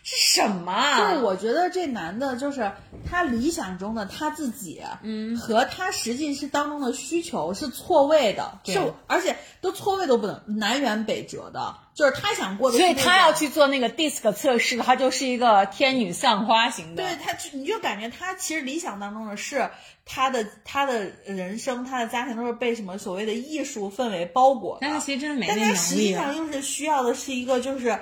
[0.08, 1.00] 是什么？
[1.00, 2.72] 就是我觉得这男的，就是
[3.10, 11.76] 他理想中的他自己，嗯，和他实际是当中的需求是错位的，是而且都错位都不能南辕北辙的。
[11.96, 17.02] 就是他想过的，所以他要去做那个 DISC 测试，他就是一个天女散花型的。
[17.02, 19.72] 对他，你就感觉他其实理想当中的是
[20.06, 24.80] 他的他的人生，他的家庭都是被什么所谓的艺术氛围包裹的。
[24.82, 25.66] 但他其实真的没那能力。
[25.66, 27.98] 但他实际上又是需要的是一个就是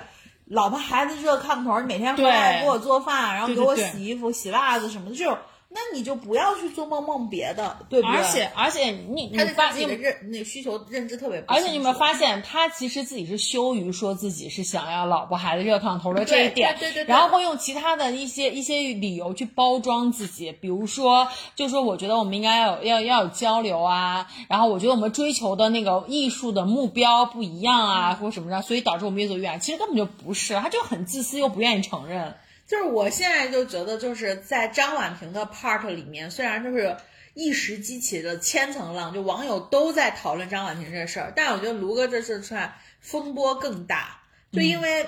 [0.46, 5.36] 老婆孩子热炕头，你每天回来给我做饭，然后给我洗衣服、洗袜子什么的，就。
[5.76, 8.16] 那你就不要去做梦梦别的，对不对？
[8.16, 29.58] 而且而且你你发现认那需求认知特别，而且你有没有发现他其实自己是羞于说自己是想要老婆孩子热炕头的这一点，对对对，然后会用其他的一些一些理由去包装自己，比如说就说我觉得我们应该要有要要有交流啊，然后我觉得我们追求的那个艺术的目标不一样啊，或者什么的，所以导致我们越走越远。
[29.58, 32.36] 其实根本就不是，他就很自私又不愿意承认。
[32.66, 36.96] 就是我现在就觉得，就是在张婉婷的 part 里面，虽然就是
[37.34, 45.06] 一时激起了千层浪，就网友都在讨论张婉婷这事儿，但我觉得卢哥这次出来风波更大，就因为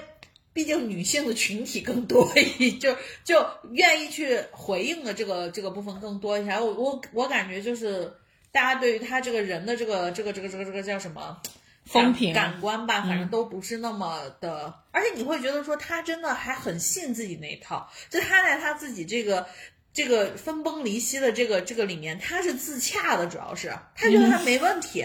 [0.53, 6.51] 毕竟女性的群体更多一， 就就愿意去回应的这个这个部分更多一些。
[6.53, 8.13] 我我我感觉就是
[8.53, 11.41] 大家对于他这个人的这个这个这个这个这个叫什么？
[11.87, 19.47] 风评感官吧，反正都不是那么的，而且你会觉得说他真的还很信自己那一套，就他在他自己这个
[19.93, 25.05] 这个分崩离析的这个这个里面，他是自洽的，主要是他觉得他没问题，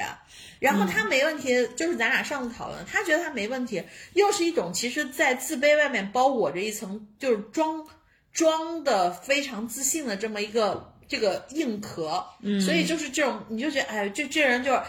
[0.59, 7.85] 然后他没问题，就是咱俩上次讨论，他觉得他没问题，又是一种其实，在自卑外面包裹着一层，就是装
[8.33, 12.25] 装的非常自信的这么一个这个硬壳，
[12.65, 14.81] 所以就是这种，你就觉得哎，这这人就是。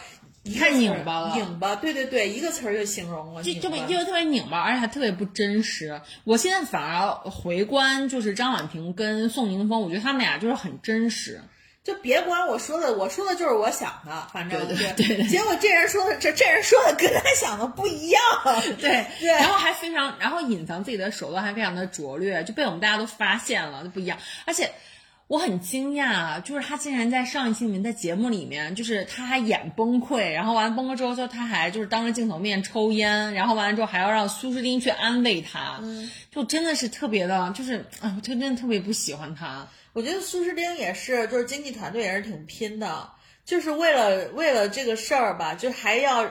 [0.58, 6.00] 太拧巴了，拧巴，对对对，一个词儿就形容了，就就因为特别拧巴，而且还特别不真实。
[6.24, 11.40] 我现在反而回观，就是张婉婷跟宋宁峰，我觉得他们俩就是很真实。
[11.84, 15.28] 就别管我说的，我说的就是我想的，反正对对对。
[15.28, 18.20] 结果这人说的，这这人说的跟他想的不一样，
[18.80, 19.28] 对对。
[19.28, 24.72] 然后还非常，然后隐藏自己的手段还非常的拙劣，就被我们大家都发现了，就不一样，而且。
[25.28, 35.80] 我很惊讶，就是他竟然在上一期里面，在节目里面，就是他还演崩溃，然后完了崩溃之后，就他还就是当着镜头面抽烟，然后完了之后还要让苏诗丁去安慰他，
[36.30, 39.66] 就真的是特别的，就是啊，我真的特别不喜欢他。
[39.94, 43.08] 我觉得苏诗丁也是，就是经纪团队也是挺拼的，
[43.46, 46.30] 就是为了为了这个事儿吧，就还要，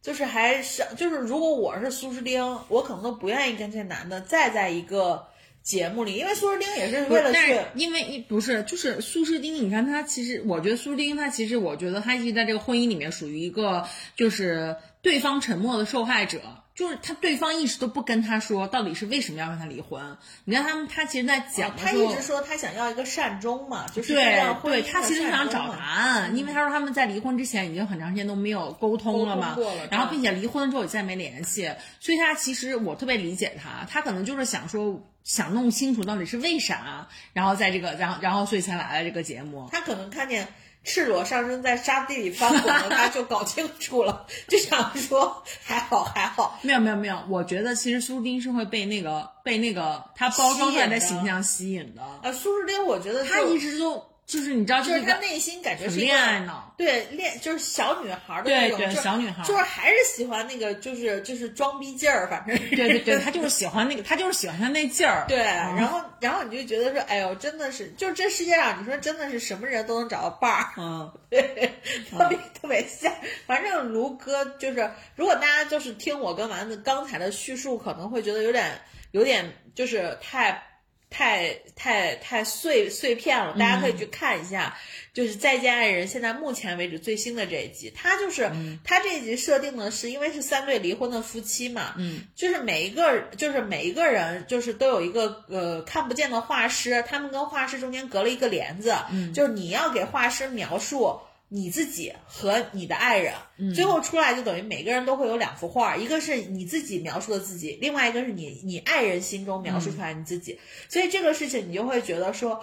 [0.00, 5.27] 就是还是就是如果我是苏诗丁，我可能都不愿意跟这男的再在一个。
[5.68, 16.40] 节目里，因为苏诗丁也是为了去，因为一不是就是苏诗丁，你看他其实，我觉得苏诗丁他其实，我觉得他一直在这个婚姻里面属于一个就是对方沉默的受害者。
[16.78, 20.16] 就是他对方一直都不跟他说到底是为什么要跟他离婚。
[20.44, 29.58] 你看他们，他其实在讲，他一直说他想要一个善终嘛，就是对对，他其实想找答案，因为他说他们在离婚之前已经很长时间都没有沟通了嘛，
[29.90, 40.48] 然后并且离婚之后也再没联系，所以他其实我特别理解他，他可能就是想说想弄清楚到底是为啥，然后在这个然后然后所以才来了这个节目，他可能看见。
[40.84, 46.58] 赤裸上身在沙地里翻滚的 他就搞清楚了，就想说还好还好。
[46.62, 52.02] 没有没有没有，我觉得其实苏丁是会被那个被那个他包装出来的形象吸引的。
[52.22, 54.02] 呃，苏诗丁，我觉得他一直都。
[54.28, 65.24] 就是你知道，就是他内心感觉是恋爱脑，对恋就是小女孩的那种，对对小女孩，就是还是喜欢那个，就是就是装逼劲儿，反正对对对，他就是喜欢那个， 他就是喜欢他那劲儿。
[65.26, 71.72] 对，然后然后你就觉得说，哎呦，真的是，就是这世界上，你说真的是什么人都能找到伴儿，嗯， 对，
[72.10, 73.10] 特别特别像。
[73.46, 78.78] 反正卢哥就是，如果大家就是听我跟丸子刚才的叙述，可能会觉得有点
[79.12, 80.62] 有点就是太。
[81.10, 84.76] 太太太碎碎片了，大家可以去看一下，
[85.12, 88.50] 就是《再见爱人》现在目前为止最新的这一集，他就是
[88.84, 101.18] 他这一集设定的是，因为是三对离婚的夫妻嘛，嗯，就是每一个就是每一个人就是都有一个呃看不见的画师，他们跟画师中间隔了一个帘子，嗯，就是你要给画师描述
[101.50, 103.34] 你自己和你的爱人，
[103.74, 110.60] 最后出来就等于每个人都会有两幅画，一个是你自己描述的自己，另外一个是你你爱人心中描述出来你自己。
[110.88, 112.62] 所以这个事情你就会觉得说，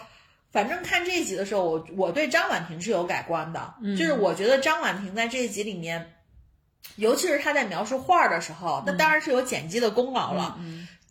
[0.51, 6.13] 反正看这一集的时候，我我对张婉婷是有改观的，就是我觉得张婉婷在这一集里面，
[6.95, 10.59] 尤其是她在描述画的时候，那当然是有剪辑的功劳了。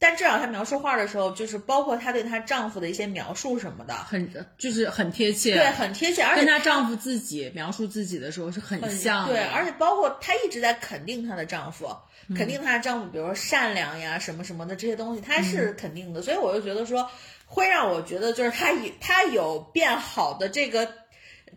[0.04, 6.22] 但至少她描述画的时候，就是包括她对她丈夫的一些描述什么的，很就是很贴切，对，很贴切。
[6.22, 11.88] 而且跟她丈夫自己描述自己的时候是很像，对，而且包括她一直在肯定她的丈夫，
[12.36, 16.20] 肯定她的丈夫，比如说善良呀什么什么的这些东西，她是肯定的。
[16.20, 17.08] 所以我就觉得说，
[17.46, 20.86] 会让我觉得就是她有她有变好的这个。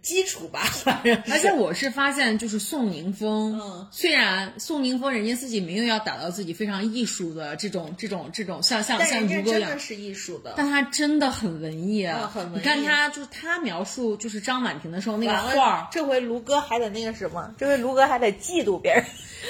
[0.02, 12.58] 基础吧， 反正而且我是发现，就是宋宁峰，嗯，虽然宋宁峰人家自己没有要打造自己非常艺术的这种这种这种像像像卢哥一样是艺术的，但他真的很文艺啊，很文艺。
[12.58, 19.04] 你看他就是他描述就是张婉婷的时候那个画，这回卢哥还得那个什么，这回卢哥还得嫉妒别人。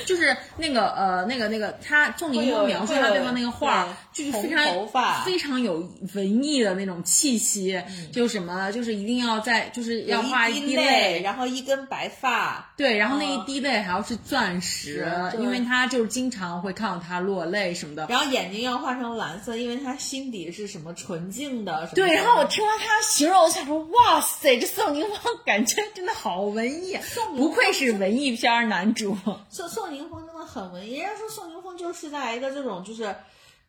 [0.05, 4.87] 就是那个呃，那个那个，他重点就描述他对方那个画，就是非常
[5.25, 21.89] 非常有文艺的那种气息，就什么，就是一定要在，就是要画一滴泪，然后一根白发，对，然后那一滴泪还要是钻石，因为他就是经常会看到他落泪什么的，然后眼睛要画成蓝色，因为他心底是什么纯净的。
[21.95, 26.95] 对，然后我听完他形容，我想说，哇塞，这宋宁峰 感觉真的好文艺，
[27.35, 29.17] 不愧是文艺片男主。
[29.49, 29.87] 宋宋。
[29.87, 33.15] 宋宁峰真的很文艺，人家说宋宁峰就是在一个这种，就是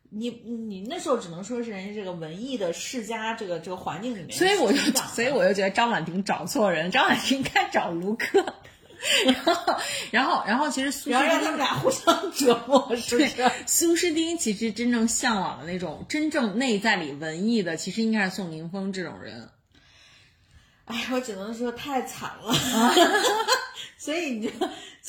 [0.09, 4.79] 你你那时候只能说是人家这个文艺的世家这个这个环境里面，所以我就
[5.15, 8.53] 所以我就觉得张婉婷找错人，张婉婷应该找卢克，
[9.25, 9.75] 然后
[10.11, 13.51] 然后然后其实苏诗丁他们俩互相折磨，是不是？
[13.65, 19.49] 苏诗丁其实真正向往的那种真正内在里文艺的，其实应该是宋宁峰这种人。
[20.85, 22.53] 哎，我只能说太惨了，
[23.97, 24.53] 所以你就。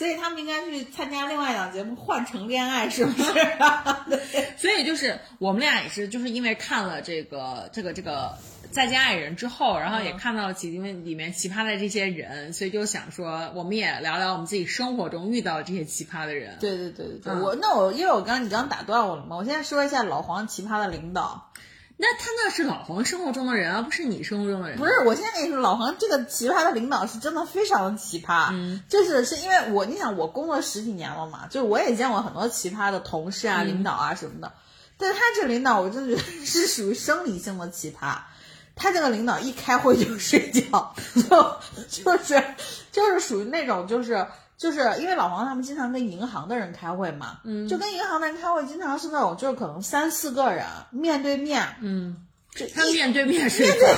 [0.01, 3.31] 所以他们应该去参加另外一档节目《换乘恋爱》，是不是？
[4.57, 8.39] 所以就是我们俩也是，就是因为看了这个这个这个
[8.73, 16.57] 《再见爱人》之后，然后也看到了几因为里面奇葩的这些人，所以就想说，我们也聊聊我们自己生活中遇到的这些奇葩的人。
[16.61, 21.50] 对对对对对，我那我因为我刚你刚打断我了嘛，我现在说一下老黄奇葩的领导。
[22.03, 24.79] 那他那是老黄生活中的人，而不是你生活中的人。
[24.79, 28.49] 不是，我现在跟你说，老黄这个奇葩的领导是真的非常的奇葩。
[28.53, 34.51] 嗯，就是是因为我，你想我工作十几年了嘛，就是我也见过很多奇葩的同事啊、领导啊什么的。
[34.97, 38.17] 但是他这个领导，我真的觉得是属于生理性的奇葩。
[38.75, 40.95] 他这个领导一开会就睡觉，
[41.29, 41.57] 就
[41.89, 42.43] 就是
[42.91, 44.27] 就是属于那种就是。
[44.61, 52.27] 就是因为老黄他们经常跟银行的人开会嘛，嗯，就跟银行的人开会，经常是那种就是可能三四个人面对面，嗯，
[52.75, 53.97] 他面对面睡，面对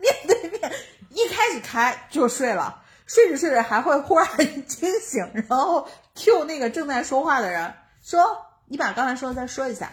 [0.00, 0.72] 面对面，
[1.10, 4.26] 一开始开就睡了，睡着睡着还会忽然
[4.66, 8.20] 惊醒，然后 Q 那个正在说话的人说
[8.66, 9.92] ：“你把刚才说的再说一下。”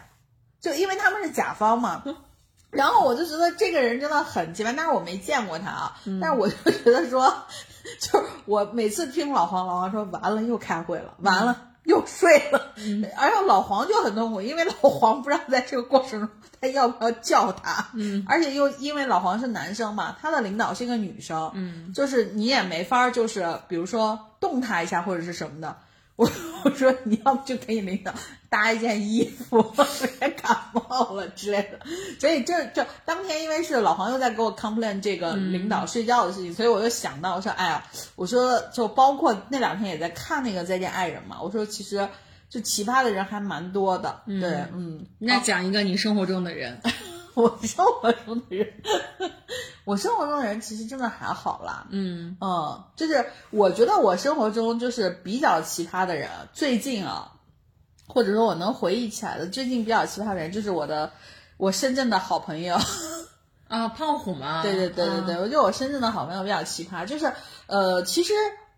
[0.62, 2.04] 就因为他们是甲方嘛，
[2.72, 7.32] 然后我就觉得这个人真的很奇葩，但是我没见过他啊，但是我就觉得说。
[8.00, 12.74] 就是我每次听老黄，老黄说完了又开会了，完了又睡了，
[13.18, 16.30] 而且老黄就很痛苦，因为老黄不知道在这个过程中
[16.62, 25.76] 他要不要叫他，嗯，而且又因为老黄是男生嘛，他的领导是一个女生，嗯，就是你也没法就是比如说动他一下或者是什么的。
[26.24, 26.32] 我
[26.66, 28.14] 我说你要不就给你领导
[28.50, 29.62] 搭一件衣服，
[30.20, 31.80] 别感冒了之类的。
[32.20, 37.84] 所以这这当天因为是老黄又在给我 complain 这个领导睡觉的事情，所以我就想到我说哎呀，
[38.16, 42.08] 我说就包括那两天也在看那个再见爱人嘛，我说其实
[42.50, 44.22] 就奇葩的人还蛮多的。
[44.26, 46.80] 对，嗯，那讲一个你生活中的人。
[47.42, 48.74] 我生活中的人，
[49.86, 51.88] 我生活中的人其实真的还好啦。
[51.90, 57.32] 嗯嗯，就是我觉得我生活中就是比较奇葩的人，最近啊，
[58.08, 61.12] 或者说我能回忆起来的最近比较奇葩的人，就是我的
[61.58, 62.78] 我深圳的好朋友
[63.68, 64.62] 啊，胖虎嘛。
[64.62, 67.34] 对对对对对，我觉得我深圳的好朋友比较奇葩，就是
[67.66, 68.34] 呃，其实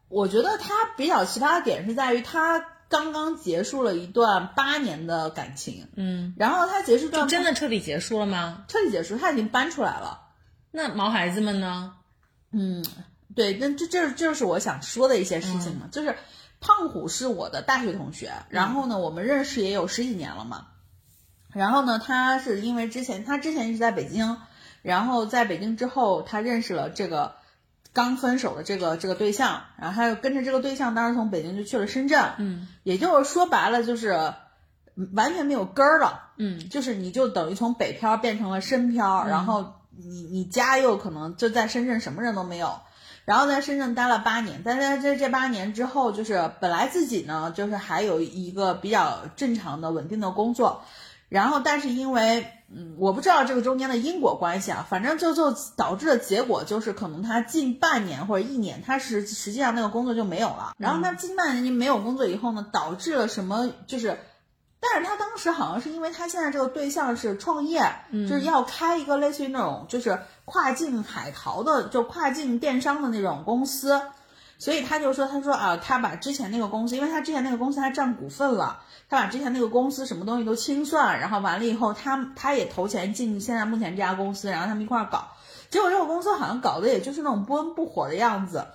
[0.07, 2.65] 我觉得他比较奇葩的点是在于他。
[2.95, 8.63] 刚刚结束了一段八年的感情，嗯，然后他结束段真的彻底结束了吗？
[8.69, 10.21] 彻底结束，他已经搬出来了。
[10.71, 11.93] 那毛孩子们呢？
[12.53, 12.85] 嗯，
[13.35, 15.89] 对，那这这就是我想说的一些事情嘛。
[15.91, 16.15] 就是
[16.61, 20.67] 胖虎是我的大学同学，然后呢，我们认识也有十几年了嘛。
[21.51, 24.37] 然后呢，他是因为之前他之前一直在北京，
[24.81, 27.35] 然后在北京之后，他认识了这个。
[27.95, 34.33] 刚分手的这个这个对象，然后他又跟着这个对象，当时从北京就去了深圳，嗯，也就是说白了就是
[35.13, 42.81] 完全没有根儿了，嗯，就是你就等于从北漂变成了深漂，然后你你家又可能就在深圳，什么人都没有，
[43.23, 50.83] 然后在深圳待了八年，但在这这八年之后，就是本来自己呢，就是还有一个比较正常的稳定的工作，
[51.29, 64.19] 然后但是因为，嗯，我不知道这个中间的因果关系啊，反正就就导致的结果就是可能他近半年或者一年，他是实际上那个工作就没有了，然后他近半年没有工作以后呢，导致了什么就是。
[64.87, 73.99] 但是他当时好像是因为他现在这个对象是创业，就是要开一个类似于那种就是跨境海淘的，就跨境电商的那种公司，
[74.59, 85.29] 所以他就说，他说啊，他把之前那个公司，因为他之前那个公司他占股份了，他把之前那个公司什么东西都清算，然后完了以后，他他也投钱进现在目前这家公司，然后他们一块儿搞，
[85.69, 88.65] 结果这个公司好像搞的也就是那种不温不火的样子，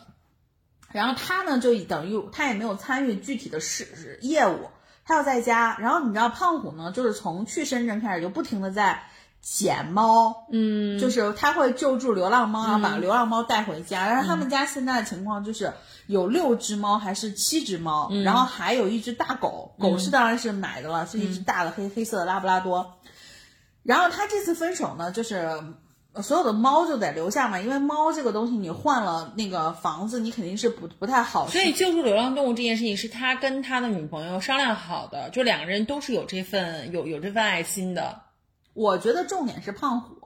[0.92, 4.68] 然后他呢就等于他也没有参与具体的事业务。
[5.02, 9.09] 他要在家，然后你知道胖虎呢，就是从去深圳开始就不停的在
[9.40, 14.06] 捡猫，嗯，就是他会救助流浪猫，然后把流浪猫带回家。
[14.08, 15.72] 然后他们家现在的情况就是
[16.06, 22.98] 有六只猫还是七只猫，然后还有一只大狗，狗是当然是买的了，是一只大的黑黑色的拉布拉多。
[23.82, 25.48] 然后他这次分手呢，就是。
[26.24, 31.46] 所有的猫就得留下嘛，因为猫这个东西，你换了那个房子，你肯定是不不太好。
[31.46, 38.22] 所以救助流浪动物这件事情是他跟他的女朋友商量好的，就两个人都是有这份有有这份爱心的。
[38.74, 40.16] 我觉得重点是胖虎。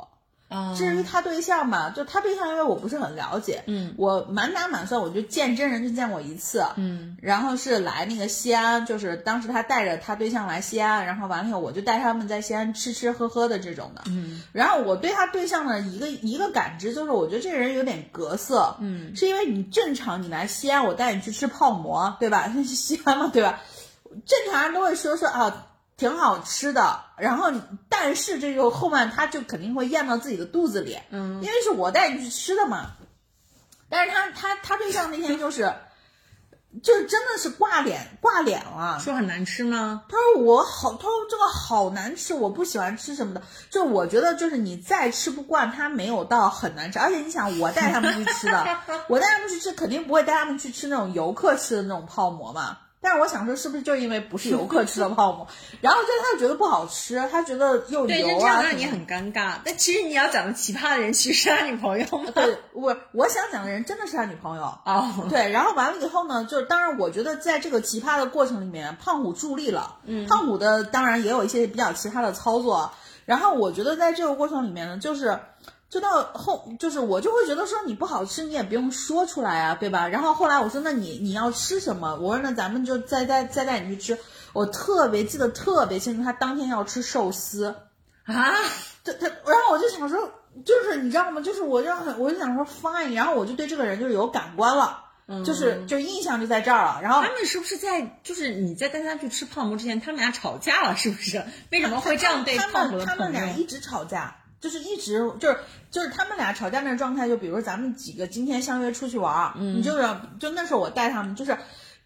[0.76, 22.52] 至于他对象嘛，就他对象，因为我不是很了解，嗯，我满打满算我就见真人就见过一次，嗯，然后是来那个西安，就是当时他带着他对象来西安，然后完了以后我就带他们在西安吃吃喝喝的这种的，嗯，然后我对他对象的一个一个感知就是，我觉得这个人有点格色，嗯，是因为你正常你来西安，我带你去吃泡馍，对吧？
[22.54, 23.58] 那 是西安嘛，对吧？
[24.24, 25.66] 正常人都会说说啊。
[25.96, 27.52] 挺好吃的，然后
[27.88, 32.92] 但是这个后面他就肯定会咽到自己的肚子里，嗯，因为是我带你去吃的嘛。
[33.88, 35.72] 但是他他他对象那天就是，
[36.82, 40.02] 就是真的是挂脸挂脸了，说很难吃吗？
[40.08, 43.42] 他说我好，他说这个好难吃，我不喜欢吃什么的。
[43.70, 46.98] 就我觉得就是你再吃不惯，他没有到很难吃。
[46.98, 48.66] 而且你想，我带他们去吃的，
[49.08, 52.78] 我带他们去吃，肯定不会带他们去吃那种游客吃的那种泡馍嘛。
[53.04, 55.46] 但是我想说，是不是就因为不是游客吃的泡馍，
[55.82, 59.56] 然后就他觉得不好吃，他觉得又油啊，这样让你很尴尬。
[59.62, 62.30] 但其实你要讲的奇葩的人，其实是他女朋友吗。
[62.34, 65.26] 对，我我想讲的人真的是他女朋友哦。
[65.28, 69.96] 对，然后完了以后呢，就是当然，我觉得在这个奇葩的过程里面，胖虎助力了。
[70.06, 72.90] 嗯，胖虎的当然也有一些比较奇葩的操作。
[73.26, 75.38] 然后我觉得在这个过程里面呢，就是。
[75.90, 80.08] 就到后，就是我就会觉得说你不好吃，你也不用说出来啊，对吧？
[80.08, 82.16] 然后后来我说，那你你要吃什么？
[82.16, 84.18] 我说那咱们就再再再带你去吃。
[84.52, 87.66] 我特别记得特别清楚，他当天要吃寿司
[88.24, 88.54] 啊，
[89.04, 90.18] 他他，然后我就想说，
[90.64, 91.40] 就是你知道吗？
[91.40, 95.04] 就是我就很，我就想说 fine，然后我就对这个人就是有感官了，
[95.44, 97.00] 就是就印象就在这儿了。
[97.02, 100.96] 然后他们是不是在就是你在带他去吃泡馍之前，他们俩吵架了？
[100.96, 101.44] 是不是？
[101.70, 104.36] 为什么会这样对胖虎的他们俩一直吵架。
[104.64, 105.58] 就是一直就是
[105.90, 110.08] 就是他们俩吵架那状态，就比如咱们几个今天相约出去玩，你就是
[110.40, 111.54] 就那时候我带他们，就是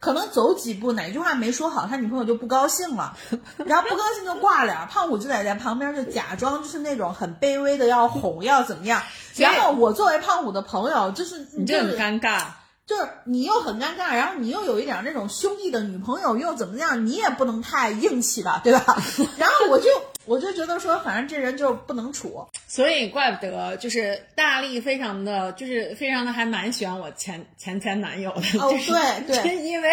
[0.01, 3.17] 可能走几步哪句话没说好，他女朋友就不高兴了，
[3.65, 9.01] 然后不高兴就挂了，胖虎就在在旁边就假装就是那种很卑微的要哄要怎么样，
[9.39, 12.43] 然后我作为胖虎的朋友，就是你就很尴尬，
[12.89, 18.97] 就是你又很尴尬，然后你又有一点那种兄弟的女朋友又怎么样，你也不能太硬气吧，对吧？
[19.39, 19.87] 然后我就。
[20.29, 28.93] 我就觉得说，反正这人就不能处，所以怪不得就是大力非常的，就是非常的还蛮喜欢我前前前男友的， 就是
[29.27, 29.91] 对对，因为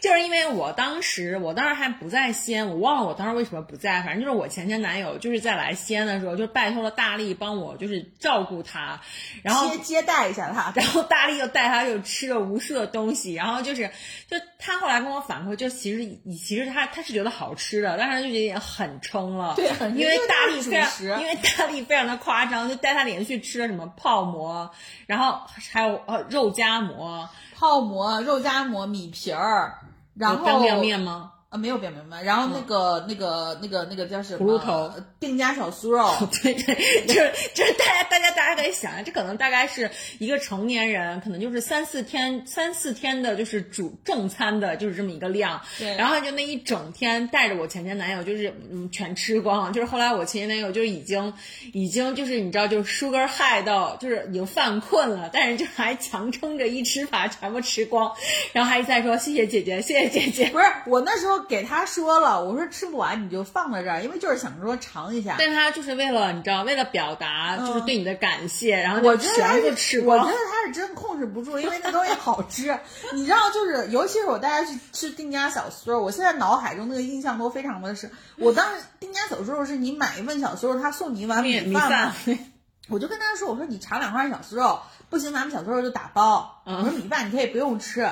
[0.00, 9.00] 就是因为我当时我当时还不在西安，我忘了我当时为什么不在，反正就是我前前男友就是在来西安的时候，就拜托了大力帮我就是照顾他，
[9.42, 13.90] 然后接接待一下他， 然后大力又带他又吃了无数的东西，然后就是
[14.28, 19.56] 就他后来跟我反馈，就其实其实他他是觉得好吃的，但是就觉得很撑了。
[19.94, 24.70] 因为大力非常，因为大力非常的夸张，就带他连续吃了什么泡馍，
[25.06, 25.40] 然后
[25.72, 29.78] 还有呃肉夹馍、泡馍、肉夹馍、米皮儿，
[30.14, 31.32] 然后干面面吗？
[31.54, 32.20] 啊，没有表明白。
[32.20, 34.44] 然后那个、那个、那个、那个叫什么？
[34.44, 34.90] 葫芦头，
[35.20, 36.10] 丁家小酥肉。
[36.42, 36.74] 对对，
[37.06, 39.88] 就是就是大家大家大家可以想啊，这可能大概是
[40.18, 45.62] 一个成年人，可能就是三四天三四天的，就是主正餐的，就是这么一个量。
[45.78, 45.96] 对。
[45.96, 49.72] 然后就那一整天带着我前前男友，就是嗯全吃光。
[49.72, 51.32] 就是后来我前前男友就已经
[51.72, 58.12] 已经就是你知道，就是 sugar high 到就是已经犯困了，但是就还强撑着一吃把全部吃光，
[58.52, 60.46] 然后还一再说谢谢姐姐，谢谢姐姐。
[60.46, 61.43] 不是我那时候。
[61.44, 65.36] 给他说了，我说吃不完你就放在这儿，因为就是想说尝一下。
[65.38, 70.18] 但他就是为了你知道，为了表达就是对你的感谢，然后我觉得全部吃光。
[70.18, 72.78] 我觉得他是真控制不住，因为那东西好吃。
[73.12, 82.12] 你知道，就是尤其是我带他去吃丁家小酥肉，我现在脑海中那个印象都非常的是，我当时丁家小酥肉是你买一份小酥肉，他送你一碗米饭。
[82.90, 86.60] 我就跟他说：“我说你尝两块小酥肉，不行，咱们小酥肉就打包。
[86.66, 88.10] 我说米饭你可以不用吃，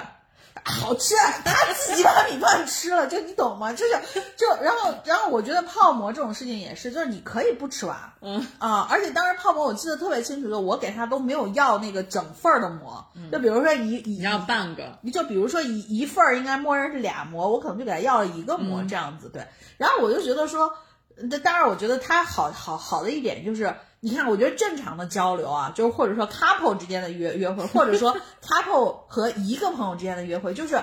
[0.65, 3.73] 好吃， 他自己把米饭吃了，就你懂吗？
[3.73, 3.93] 就是
[4.37, 19.47] 就然后然后我觉得泡馍这种事情也是，就是你可以不吃完，嗯啊，而且当时泡馍我记得特别清楚，的我给他都没有要那个整份儿的馍，就比如说一一要半个，你就比如说一一份儿应该默认是俩馍，我可能就给他要了一个馍这样子，对。
[19.79, 20.73] 然后我就觉得说，
[21.17, 23.75] 那当然我觉得他好好好的一点就是。
[24.05, 30.83] 你看，我觉得正常的交流啊，就是或者说 couple 之间的约约会，或者说 couple 和一个朋友之间的约会，就是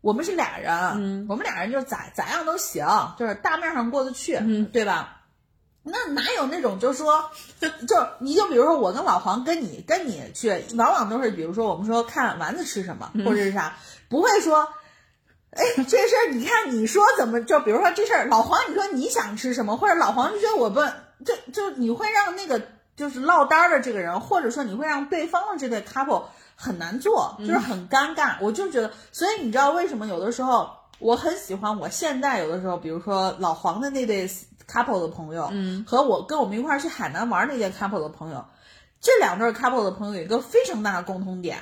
[0.00, 2.86] 我们是俩人，嗯，我们俩人就咋咋样都行，
[3.18, 5.22] 就是大面上过得去，嗯，对吧？
[5.82, 7.28] 那哪有那种就是说，
[7.58, 13.74] 就你就比如说我跟老黄跟你跟你去，往往都是比如说我们说看丸子吃什么或者是啥，
[14.08, 14.68] 不会说，
[15.50, 20.80] 哎，这事儿你看你说怎么就比如说这事儿，老黄你说你想吃什么，或者老黄就觉得我不。
[21.24, 22.60] 就就你会让那个
[22.96, 28.36] 就是落单的这个人，或者说你会让对方的这对 couple 很难做，就是很尴尬。
[28.40, 34.28] 我就觉得，所以你知道为什么有的时候我很喜欢我现在有的时候，比如说老黄的那对
[34.68, 38.44] couple 的朋友，嗯，和我跟我们一块儿去海南玩那对 couple 的朋友，
[39.00, 41.58] 这两对 couple 的朋友有一个非常大的共同点。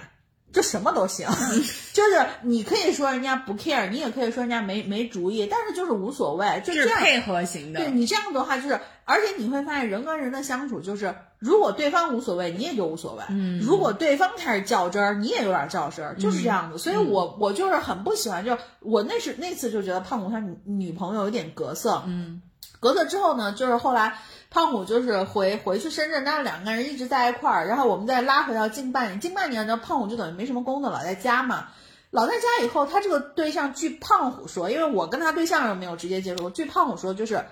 [0.52, 1.26] 就什么都行，
[1.92, 7.80] 就是你可以说人家不 care，你也可以说人家没没主意，但是就是无所谓，就这样配合型的。
[7.80, 16.78] 对你这样的话，就是而且你会发现人跟人的相处，就是如果对方无所谓，你也就无所谓；嗯，如果对方开始较真儿，你也有点较真儿，就是这样子。
[16.78, 22.42] 所以我我就是很不喜欢，就我那是那次就觉得胖虎他女女朋友有点格色，嗯，
[22.82, 24.18] 格色之后呢，就是后来。
[24.54, 31.68] 胖虎就是回回去深圳，但是两个人一直在一块儿，然后我们再拉回到近半年，近半年呢，胖虎就等于没什么工作，老在家嘛。
[32.10, 37.42] 老在家以后，他这个对象，据胖虎说，因为我跟他对象又没有直接接触过，据胖虎说，就是，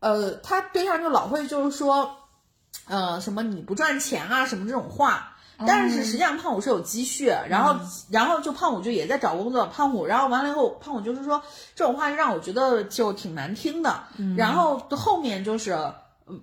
[0.00, 2.16] 呃，他对象就老会就是说，
[2.88, 5.31] 呃，什么你不赚钱啊，什么这种话。
[5.66, 7.76] 但是实际上胖虎是有积蓄，然后
[8.10, 11.42] 然后就胖虎就也在找工作，胖虎然后完了以后，胖虎就是说
[11.74, 14.04] 这种话让我觉得就挺难听的。
[14.36, 15.92] 然后后面就是。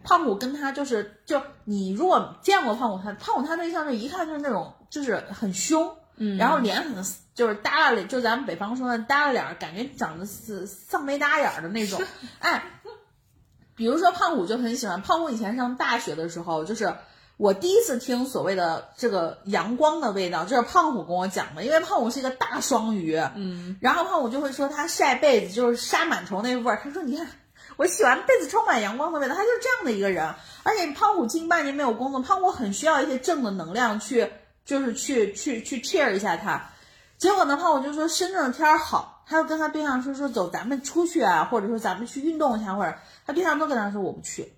[0.03, 7.03] 胖虎跟他就是，就你如果见过胖虎，他胖虎他对象就一看就是那种就是很凶，嗯，然后脸很
[7.33, 11.99] 就是耷拉脸，就咱们北方说的耷拉脸，感觉长得是丧眉耷眼的那种。
[12.39, 12.61] 哎，
[13.73, 16.93] 比如说胖虎就很喜欢胖虎以前上大学的时候，就是
[17.39, 27.25] 我第一次听所谓的这个阳光的味道，就是胖虎跟我讲的，因为胖虎是一个大双鱼，嗯，然后胖虎就会说他晒被子就是杀螨虫那味儿，他说你看。
[27.77, 30.35] 我洗完被子充满阳光的味道，他就是这样的一个人。
[30.63, 34.29] 而且胖虎近半年没有工作，胖虎很需要一些正的能量去，
[34.65, 36.71] 就是去去去 cheer 一下他。
[37.17, 42.93] 结果呢，胖虎就说深圳的天儿好，他就跟他对象说说走，咱们出去啊，或者说咱们去运动一下，或者
[43.25, 44.51] 他对象都跟他说我不去。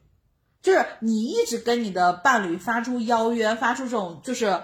[0.61, 4.61] 就是你一直跟你的伴侣发出邀约，发出这种就是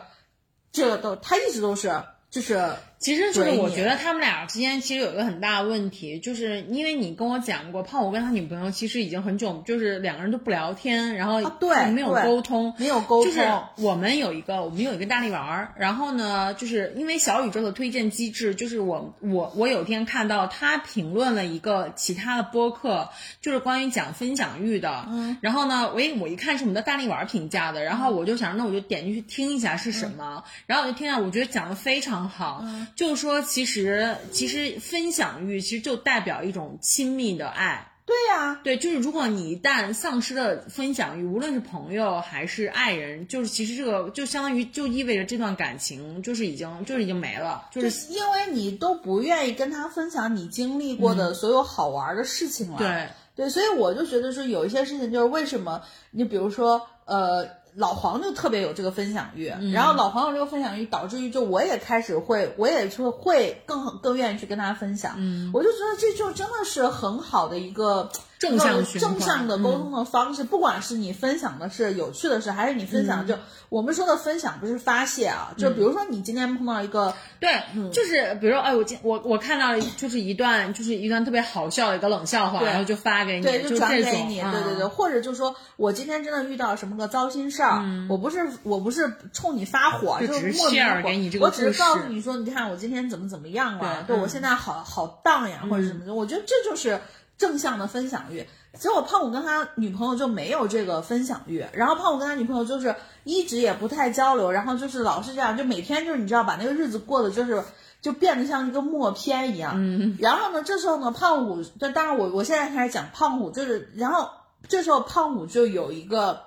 [0.72, 2.74] 这个都，他一直都是就是。
[3.00, 13.32] 其实就是我觉得他们俩之间其实有一个很大的问题，就是因为你跟我讲过，胖虎跟他女朋友其实已经很久，就是两个人都不聊天，然后对没有沟通，没有沟通。
[13.32, 23.10] 就是我们有一个，我们有一个大力丸儿，然后呢，就是因为小宇宙的推荐机制，就是我我我有一天看到他评论了一个其他的播客，
[23.42, 32.66] 就是关于讲分享欲的，嗯，然后呢，我一我一看是我们的大力丸儿评价的，然后我就想，那我就点进去听一下是什么，然后我就听到，我觉得讲的非常好。
[32.96, 37.92] 就是说，其实其实分享欲其实就代表一种亲密的爱。
[38.06, 52.78] 对呀，对，就是如果你一旦丧失了分享欲，无论是朋友还是爱人，就是其实这个就相当于就意味着这段感情就是已经就是已经没了，就是因为你都不愿意跟他分享你经历过的所有好玩的事情了。
[52.78, 55.82] 对对，所以我就觉得说有一些事情就是为什么
[56.12, 57.46] 你比如说呃。
[57.78, 65.14] 老黄就特别有这个分享欲，然后老黄有这个分享欲，导致于就我也开始会，我也就会更更愿意去跟大家分享。
[65.18, 68.10] 嗯，我就觉得这就真的是很好的一个
[68.40, 73.36] 正向正向的沟通的方式，不管是你分享的是有趣的事，还是你分享就
[73.70, 77.62] 我们说的分享不是发泄啊，就比如说你今天碰到一个对，
[77.92, 97.00] 就是比如说哎，我今我我看到就是一段就是一段特别好笑的一个冷笑话，然后就发给你，对，就转给你，对对对，或者就是说我今天真的遇到什么个糟心事儿，我不是我不是冲你发火，就是莫名给你这个我只是告诉你说，你看我今天怎么怎么样了，对我现在好好荡呀，或者什么的，我觉得这就是
[97.38, 98.48] 正向的分享欲。
[98.78, 107.64] 结果胖虎跟他女朋友就没有这个分享欲，然后胖虎跟他女朋友就是一直也不太交流，然后就是老是这样，就每天就是你知道把那个日子过得就是
[108.02, 109.74] 就变得像一个默片一样。
[109.78, 110.16] 嗯。
[110.20, 114.30] 然后呢，这时候呢，胖虎，这当然我我现在开始讲胖虎，就是然后
[114.68, 116.44] 这时候胖虎就有一个，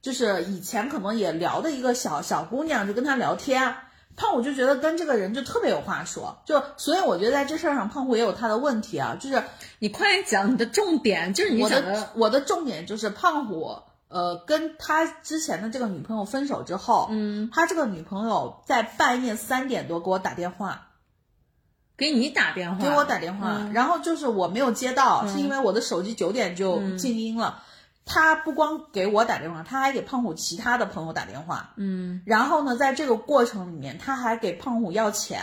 [0.00, 3.74] 就是以前可能也聊的一个小小姑娘，就跟他聊天。
[4.14, 9.16] 胖虎就觉得跟这个人就特别有话说，就所以我觉得在这事儿上，胖虎也有他的问题啊。
[9.18, 9.42] 就是
[9.78, 20.88] 你快点讲你的重点，就是你讲的我的重点就是胖虎，呃，跟他之前的这个女朋友分手之后，嗯，他这个女朋友在半夜三点多给我打电话，
[21.96, 27.62] 给你打电话，给我打电话，然后就是我没有接到，是因为我的手机九点就静音了。
[28.04, 31.70] 他不光给我打电话，他还给胖虎其他的朋友打电话。
[31.76, 35.40] 嗯，然后呢，在这个过程里面，他还给胖虎要钱。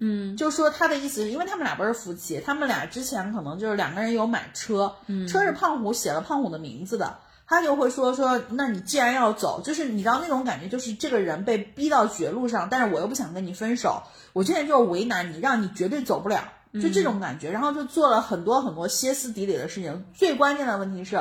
[0.00, 14.00] 嗯，就说他的意思是因为他们俩不是夫妻，他们俩之前可能就是两个人有买车，嗯车是胖虎写了胖虎的名字的，他就会说说，那你既然要走，就是你知道那种感觉，就是这个人被逼到绝路上，但是我又不想跟你分手，
[14.32, 16.44] 我现在就是为难你，让你绝对走不了，
[16.74, 20.06] 就这种感觉，然后就做了很多很多歇斯底里的事情。
[20.14, 21.20] 最关键的问题是。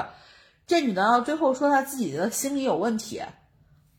[0.68, 3.24] 这女的最后说她自己的心理有问题，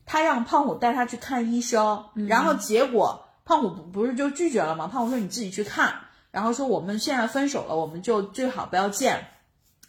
[0.05, 4.87] 她让胖虎带她去看医生，然后结果胖虎不不是就拒绝了吗？
[4.87, 5.95] 胖虎说你自己去看，
[6.29, 9.27] 然后说我们现在分手了，我们就最好不要见。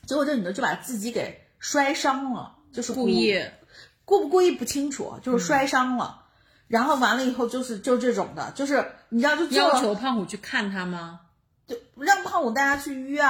[0.06, 3.38] 结果这女的就把自己给摔伤了，就是故意，
[4.06, 6.22] 故不故意不清楚，就是摔伤了。
[6.66, 11.20] 然后完了以后就是就这种的，就是你知道就要求胖虎去看她吗？
[11.66, 13.28] 就让胖虎带她去医院。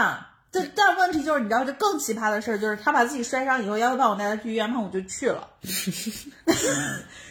[0.52, 5.48] 这但问题就是，你知道这更奇葩的事儿，就是他把自己摔伤以后，要求胖虎带他去医院，胖虎就去了。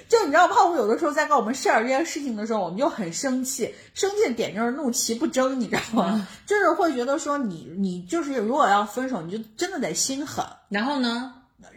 [0.09, 6.27] 就你知道，胖虎有的时候在跟我们 share 这件事情的时候，我们就很生气，生气的点就是怒其不争，你知道吗？
[6.47, 10.45] 就是会觉得说你你就是如果要分手，你就真的得心狠。
[10.69, 11.33] 然后呢？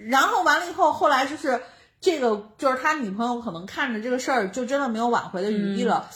[0.07, 1.61] 然后完了以后，后来就是
[2.01, 6.09] 这个就是他女朋友可能看着这个事儿，就真的没有挽回的余地了。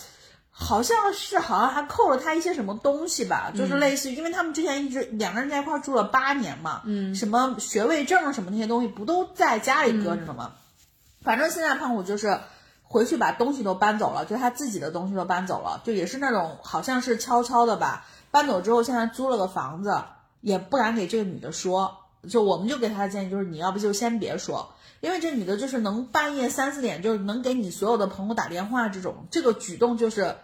[0.59, 10.53] 好像是，好像还扣了他一些什么东西吧，就是类似于，因为他们之前一直两个人在一块住了八年嘛，嗯，什么学位证什么那些东西不都在家里搁着呢吗？
[11.21, 12.41] 反正现在胖虎就是
[12.83, 18.07] 回去把东西都搬走了，就他自己的东西都搬走了，就也是那种好像是悄悄的吧。
[18.31, 20.03] 搬走之后，现在租了个房子，
[20.41, 21.99] 也不敢给这个女的说。
[22.31, 30.35] 就我们就给他的建议就是，你要不就先别说，因为这女的就是能半夜三四点就能给你所有的朋友打电话，这种这个举动就是。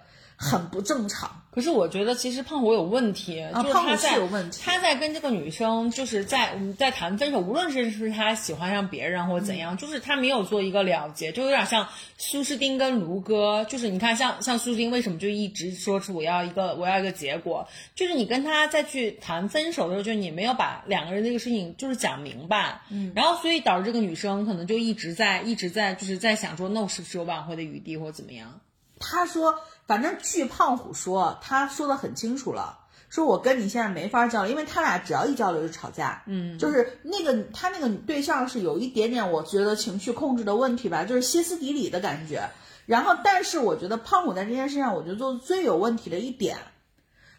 [0.43, 4.19] 很不正常，可是我觉得其实胖虎有问题，就是他在
[4.61, 11.87] 他在跟这个女生，就是在我们在谈分手，无论是是他喜欢上别人或者怎样，就是他没有做一个了结，就有点像
[12.19, 28.61] 苏诗丁跟卢哥，就是你看像像苏诗丁为什么就一直说出我要一个我要一个结果，就是你跟他再去谈分手的时候，就你没有把两个人这个事情就是讲明白，嗯，然后所以导致这个女生可能就一直在一直在就是在想说，那我是不是有挽回的余地或者怎么样？
[28.99, 29.55] 他说。
[29.87, 32.79] 反正据胖虎说，他说的很清楚了，
[33.09, 42.49] 说我跟你现在没法交流，因为他俩只要一交流就吵架，嗯，就是那个他那个对象是有一点点，我觉得情绪控制的问题吧，就是歇斯底里的感觉。
[42.87, 46.59] 然后，但是我觉得胖虎在这件事上，我觉得做最有问题的一点，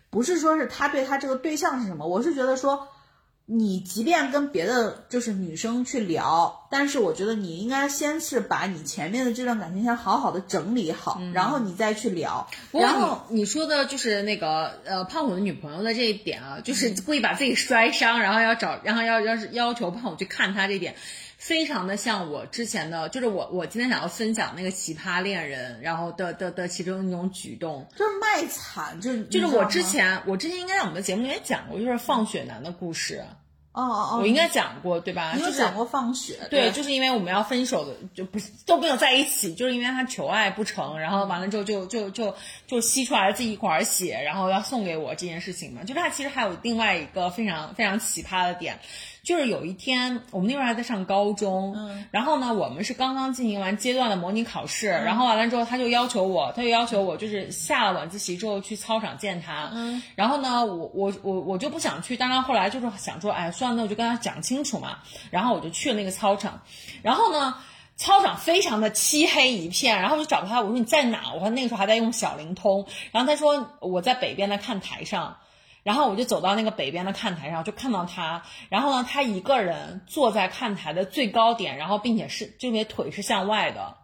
[0.09, 2.87] 不是说是他对他这个对象是什么，我是觉得说。
[3.45, 12.47] 你即便跟别的就是女生去聊，但是我觉得你应该先是把你前面的这段感情先好好的整理好，然后你再去聊。
[12.71, 20.95] 然后你说的就是那个呃胖虎的女朋友的这一点啊，就是故意把自己摔伤，然后要找，然后要要是要求胖虎去看他这点。
[21.43, 33.25] 非常的像我之前的，就是我我今天想要分享那个奇葩恋人，然后的的的其中一种举动，就是卖惨，就就是我之前我之前应该在我们的节目里面讲过，就是放血男的故事。
[33.73, 35.33] 哦哦哦，我应该讲过对吧？
[35.35, 36.37] 你有讲过放血？
[36.49, 42.35] 对，就是因为我们要分手的，就不都没有在一起，就是因为他求爱不成，然后完了之后就就就
[42.67, 45.81] 就吸出来了自己一管血，然后要送给我这件事情嘛。
[45.81, 48.79] 就是他其实还有另外一个非常非常奇葩的点。
[49.23, 64.99] 就是有一天我们那会儿还在上高中，嗯，然后呢，我们是刚刚进行完阶段的模拟考试，然后完了之后，他就要求我，他就要求我就是下了晚自习之后去操场见他，嗯，然后呢，我我我我就不想去，当然后来就是想说，哎，算了，那我就跟他讲清楚嘛，
[65.31, 66.61] 然后我就去了那个操场，
[67.01, 67.55] 然后呢。
[67.95, 71.31] 操场非常的漆黑一片，然后我就找他，我说你在哪？
[71.31, 75.37] 我说那个时候还在用小灵通，然后他说我在北边的看台上，
[75.83, 83.97] 然后我就走到那个北边的看台上，就看到他，然后呢，他一个人坐在看台的最高点，然后并且是这边腿是向外的，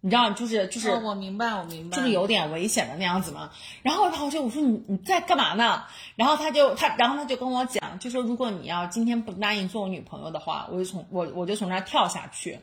[0.00, 3.50] 你知道，就是就是、哦我明白，我明白，就是有点危险的那样子嘛。
[3.82, 5.84] 然后然后就我说你你在干嘛呢？
[6.16, 12.58] 然后他就他然后他就跟我讲，就说如果你要今天不答应做我女朋友的话，我就从我我就从那儿跳下去。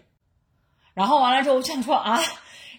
[0.94, 2.20] 然后完了之后，我就想说啊，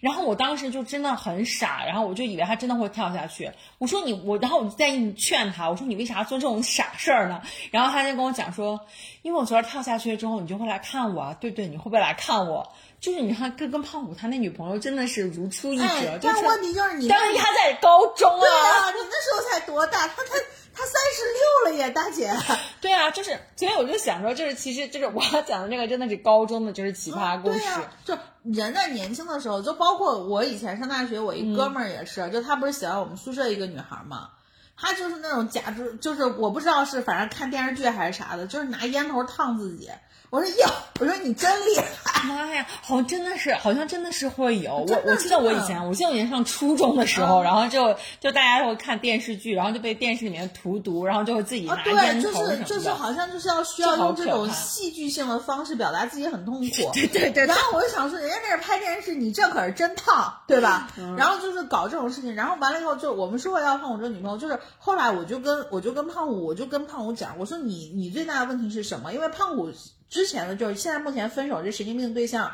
[0.02, 3.52] 然后我当时就真的很傻，然后我就以为他真的会跳下去。
[3.78, 7.40] 我说你我，然后我就在劝他，我说你为啥做这种傻事儿呢？
[7.70, 8.80] 然后他就跟我讲说，
[9.22, 12.72] 因为我昨儿跳下去之后，你就会来看我啊，对对，你会不会来看我？
[13.02, 20.06] 就是你看跟跟胖虎他那女朋友真的是如出一辙，但问题就是你但是他在高中啊对啊，啊，你那时候才多大？
[20.06, 20.38] 他他
[20.72, 22.32] 他三十六了耶，大姐。
[22.80, 27.58] 对啊，就是，所以我就想说，就是其实就是我要讲的这个，真的是高中的就是奇葩故事。
[27.58, 34.28] 对啊、就人在年轻的时候，就包括我以前上大学，我一哥们儿也是，就他不是喜欢我们宿舍一个女孩嘛，
[34.76, 39.90] 他就是那种假装，就是我不知道是反正看电视剧还是啥的，就是拿烟头烫自己。
[40.32, 40.66] 我说哟，
[40.98, 42.26] 我说你真厉害。
[42.26, 44.76] 妈呀，好像真的是，好像真的是会有。
[44.76, 52.64] 我我记得我以前，我记得我以前上初中的时候，嗯然后就就大家会看电视剧，然后就被电视里面荼毒，然后就会自己啊，拿对，烟头就是什么的。
[52.64, 56.64] 就是好像就是要需要用这种戏剧性的方式表达自己很痛苦。
[56.94, 60.88] 对对对然后我就想说，人家那是拍电视，你这可是真烫，对吧？
[60.96, 69.12] 嗯然后就是搞这种事情，然后完了以后，就我们说回到胖虎这个女朋友，就是后来我就跟我就跟胖虎，我就跟胖虎讲，我说你你最大的问题是什么？
[69.12, 69.68] 因为胖虎
[70.12, 72.52] 之前的就是现在目前分手这神经病的对象。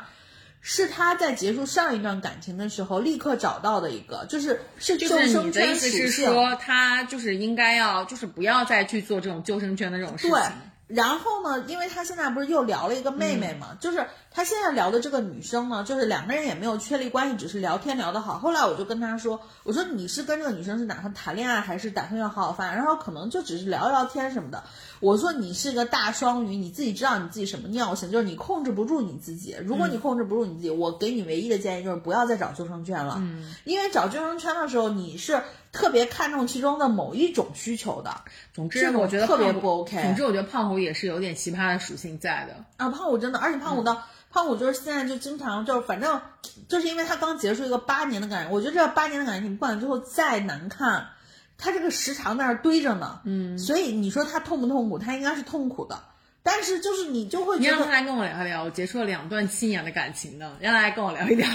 [0.61, 6.25] 是他在结束上一段感情的时候立刻找到的一个，就是是救就是你的生圈属意思是。
[6.25, 10.35] 说，他就是应该要，就是不要再去做这种救生圈的这种事情。
[10.35, 10.43] 对，
[10.87, 18.37] 然后呢，因为他现在不是又聊了一个妹妹嗯嘛，就是他现在聊的这个女生呢，就是两个人也没有确立关系，只是聊天聊得好。
[18.37, 22.75] 后来我就跟他说，我说你是跟这个女生是打算谈恋爱，还是打算要好好发展？
[22.75, 24.63] 然后可能就只是聊聊天什么的。
[24.99, 29.55] 我说你是个大双鱼，你自己知道你自己什么尿性，就是你控制不住你自己。
[29.63, 38.21] 如果你控制不住你自己，我给你唯一的建议就是不要再找救生圈了，嗯，因为找救生圈的时候你是特别看重其中的某一种需求的。
[38.53, 42.63] 总之我觉得特别不 OK 总之我觉得胖虎也是有点奇葩的属性在的。
[42.79, 44.01] 啊，胖虎真的，而且胖虎的、
[44.31, 46.21] 胖虎就是现在就经常就是反正
[46.67, 51.09] 就是因为他刚结束一个八年的感情，我觉得这八年的感情，不管最后再难看，
[51.57, 54.97] 他这个时长在那儿堆着呢，嗯，所以你说他痛不痛苦？
[54.97, 56.01] 他应该是痛苦的，
[56.41, 61.47] 但是就是你就会觉得，你让他来跟我聊一聊，我结束了两段七年的感情的，让他来跟我聊一聊。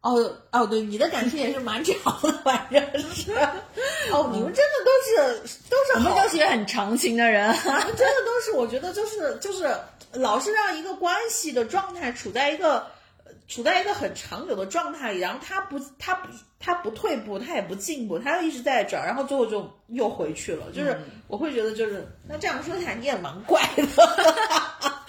[0.00, 2.80] 哦哦，对，你的感情也是蛮长的，反正
[3.12, 3.32] 是，
[4.12, 7.52] 哦，你们真的都是都是我们都是很长情的人。
[7.64, 9.68] 真的都是，我觉得就是就是
[10.12, 12.86] 老是让一个关系的状态处在一个
[13.24, 16.28] 呃处在一个很长久的状态里，然后他不他不
[16.60, 20.66] 他不退步，他也不进步，他就一直在这儿，然后最后就又回去了。
[20.72, 20.96] 就是
[21.26, 23.84] 我会觉得，就是那这样说起来你也蛮怪的。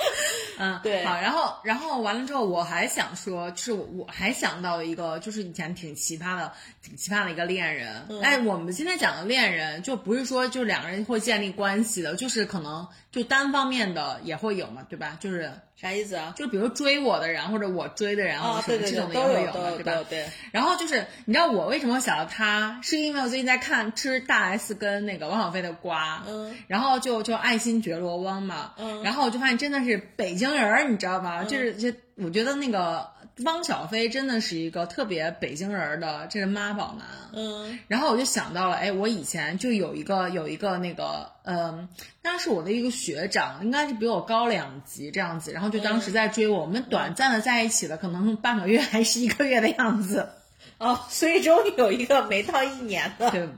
[0.60, 1.04] 嗯，对。
[1.06, 6.52] 好，然后然后完了之后，我还想说，就是我我还想到了一个，就是以前挺奇葩的、
[6.90, 8.04] 挺奇葩的一个恋人。
[8.24, 15.16] 哎，我们今天讲的恋人，就不是说就两个人会建立关系的，就是可能就单方面的也会有嘛，对吧？
[15.20, 16.34] 就是啥意思啊？
[16.36, 20.04] 就比如追我的人，或者我追的人，或者什么这种的也会有对吧？
[20.10, 20.28] 对。
[20.52, 31.44] 然后就是，你知道我为什么想到他，是因为我最近在看吃大 S 跟那个汪小菲的瓜，嗯，然后就就爱新觉罗汪嘛，嗯然后我就发现真的是北京人儿，你知道吧？
[31.44, 33.08] 就是就我觉得那个
[33.46, 37.80] 汪小菲真的是一个特别北京人儿的，这是妈宝男，嗯。
[37.88, 41.88] 然后我就想到了，哎，我以前就有一个有一个那个，嗯，
[42.22, 50.30] 当时我的一个学长，应该是比我高两级这样子，然后就当时在追我，我们短暂的在一起了，可能半个月还是一个月的样子，
[50.78, 53.50] 哦，所以终于有一个没到一年的，对，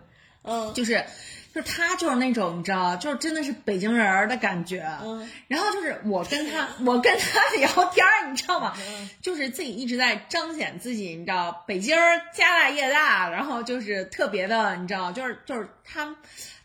[0.43, 0.73] 嗯。
[0.73, 1.05] 就是。
[1.53, 4.89] 就是他就是那种你知道，就是真的是北京人儿的感觉。
[5.03, 8.73] 嗯，然后就是我跟他，我跟他聊天儿，你知道吗？
[9.21, 16.15] 就是自己一直在彰显自己，你知道，北京儿家大业大，然后就是特别的，你知道，就是就是他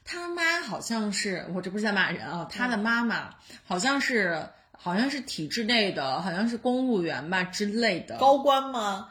[0.04, 3.30] 他妈好像是我这不是在骂人啊，他的妈妈
[3.64, 8.18] 好像是好像是体制内的，好像是公务员吧之类的。
[8.18, 9.08] 高官吗？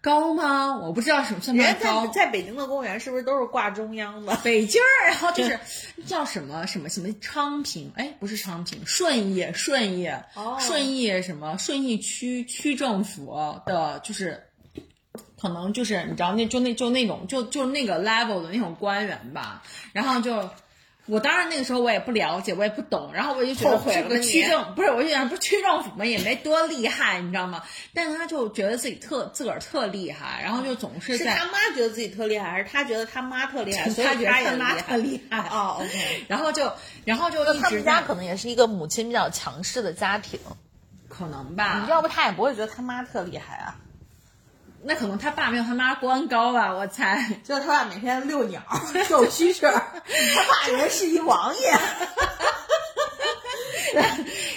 [0.00, 0.76] 高吗？
[0.76, 2.06] 我不知道什么算不算高。
[2.08, 4.36] 在北京的公园是不是都是挂中央的？
[4.44, 5.58] 北京儿，然后就是
[6.06, 10.08] 叫什么什么什么昌平，哎，不是昌平，顺义，顺义，
[10.60, 14.42] 顺义什么顺义区区政府的，就是
[15.40, 20.48] 可能就是你知道那就那就那种就就那个 level 的那种官员吧，然后就。
[21.08, 27.62] 我当然那个时候我也不了解，我也不懂，然后我就觉得这个区政不是，我就想不是区政府嘛，也没多厉害，你知道吗？
[27.94, 33.88] 但是他就觉得自己特自个儿特厉害，然后就总是在他妈觉得自己特厉害，还是他觉得他妈特厉害？
[33.90, 35.48] 所以他觉得他妈特厉害。
[35.48, 36.24] 哦，OK。
[36.28, 36.72] 然后就
[37.04, 40.38] 然后就一直家可能也是一个母亲比较强势的家庭，
[41.08, 41.86] 可能吧？
[41.88, 43.76] 要不他也不会觉得他妈特厉害啊。
[44.84, 47.24] 那可能他爸没有他妈官高吧，我猜。
[47.44, 48.62] 就是他爸每天遛鸟、
[48.92, 51.72] 遛蛐蛐，他爸以为是一王爷。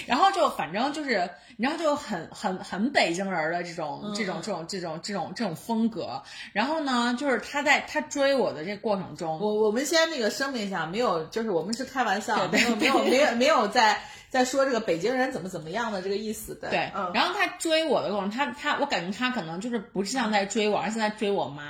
[0.06, 6.22] 然后就反正就是，然后就很很很北京人的这种这种这种这种这种这种风格。
[6.52, 14.02] 然后呢，就是他在他追我的这过程中，我我们先那个声明一下，没有，就是我们是开玩笑，没有没有没有没有在。
[14.32, 16.70] 在说这个北京人怎么怎么样的这个意思，对。
[16.70, 21.64] 对，然后他追我的过程，他他，我感觉他可能就是不是像在追我，而是在追我妈。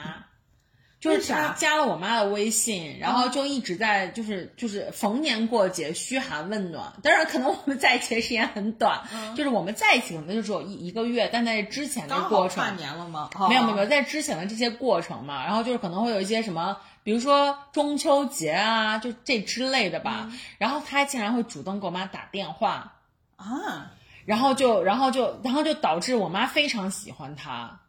[1.00, 6.92] 就是他加了我妈的微信，然后就一直在就是就是逢年过节嘘寒问暖。
[7.02, 9.02] 当然，可能我们在一起的时间很短，
[9.36, 13.28] 就是我们在一起可能就只有一一个月，但在之前的过程，跨年了吗？
[13.48, 16.76] 没有没有没有，在之前的这些过程嘛，然后就是可能会有一些什么。
[17.02, 22.94] 比如说中秋节啊，就这之类的吧，然后他竟然会主动给我妈打电话。
[23.36, 23.90] 啊，
[24.24, 27.80] 然后就，然后就，然后就导致我妈非常喜欢他。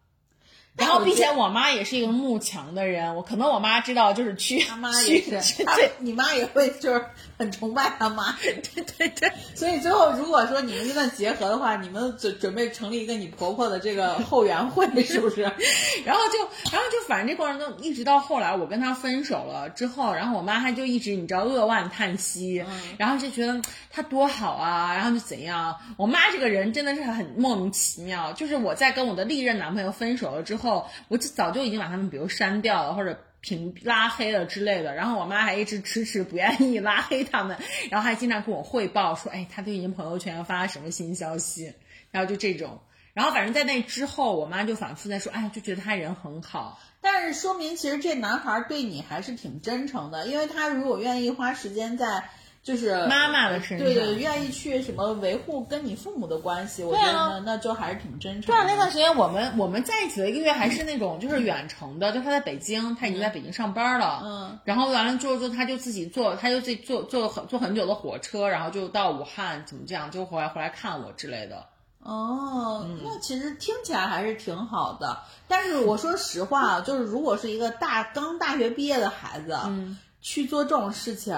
[0.76, 7.06] 然后，并且我妈也是一个慕强的人，我可能我妈知道，就是去，他妈也是，对，你妈也会就是
[7.44, 9.32] 很崇拜他妈， 对对对。
[9.54, 15.42] 所以最后如果说你们真的结合的话，你们准准备成立一个你婆婆的这个后援会，是不是？
[16.04, 16.40] 然后就，
[16.72, 22.66] 然后就反正这过程中，一直到后来我跟他分手了之后，然后我妈还就一直你知道扼腕叹息，
[22.98, 25.76] 然后就觉得他多好啊，然后就怎样？
[25.98, 30.54] 我妈这个人真的是很莫名其妙，就是我在跟我的历任男朋友分手了之。
[30.64, 34.96] 后，我就早就已经把他们，比如删掉了或者屏拉黑了之类的。
[34.96, 37.56] 然后我妈还一直迟迟不愿意拉黑他们，
[37.92, 41.72] 然后还经常跟我汇报说：“哎，他最近朋友圈发了什么新消息？”
[42.10, 42.80] 然后就这种。
[43.14, 52.24] 然后反正在那之后，我妈就反复在说：“哎，就觉得他人很好。”但是说明其实这男孩对你还是挺真诚的，因为他如果愿意花时间在。
[52.64, 58.44] 就是妈妈的身上，对对，愿意去什么维护跟你父母的关系，我觉得那那就还是挺真诚。
[58.44, 64.22] 对啊，那段时间我们我们在一起的一个月还是那种就是远程的，就他在北京，他已经在北京上班了。
[64.24, 64.60] 嗯。
[64.64, 71.66] 然后完了之后，就他就自己坐，他就自己坐坐很坐很久的火车，然后就到武汉，怎么这样，就回来回来看我之类的。
[72.00, 75.18] 哦，那其实听起来还是挺好的。
[75.50, 81.38] 但是我说实话， 就是如果是一个大刚大学毕业的孩子，嗯，去做这种事情。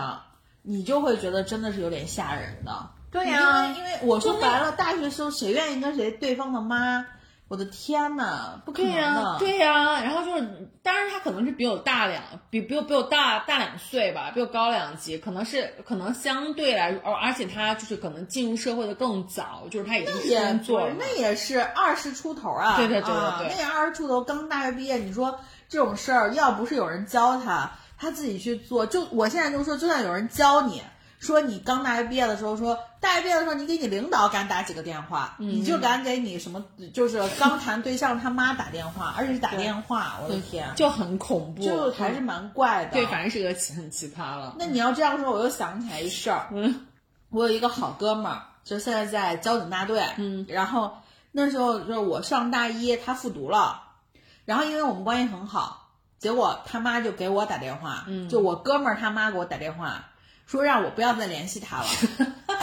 [0.65, 7.05] 你就会觉得真的是有点吓人的，对呀，因为因为我说白了，大学时候谁愿意跟谁对方的妈？
[7.47, 10.01] 我的天呐，不可能的，对呀。
[10.01, 25.39] 然后就是，当然他可能是比我大两，比比我比我大大两岁吧，比我高两级，可能是可能相对来，而而且他就是可能进入社会的更早，就是他已经先做了，那也是二十出头啊，对对对对对，那也二十出头，刚大学毕业，你说
[25.69, 27.69] 这种事儿，要不是有人教他。
[27.97, 30.81] 他自己去做，就我现在就说，就算有人教你
[31.19, 42.91] 说，你刚大学毕业的时候，说大学毕业的时候，你给你领导敢打几个电话，你就敢给你什么，就是刚谈对象他妈打电话，而且是打电话，我的天，就很恐怖，就还是蛮怪的。
[42.91, 44.55] 对，反正是个很奇葩了。
[44.59, 46.85] 那你要这样说，我又想起来一事儿，嗯，
[47.29, 50.97] 我有一个好哥们儿，就现在在交警大队，嗯，然后
[51.31, 53.81] 那时候就是我上大一，他复读了，
[54.43, 55.84] 然后因为我们关系很好。
[56.25, 60.05] 结果他妈就给我打电话，就我哥们儿他妈给我打电话，
[60.47, 61.85] 说让我不要再联系他了。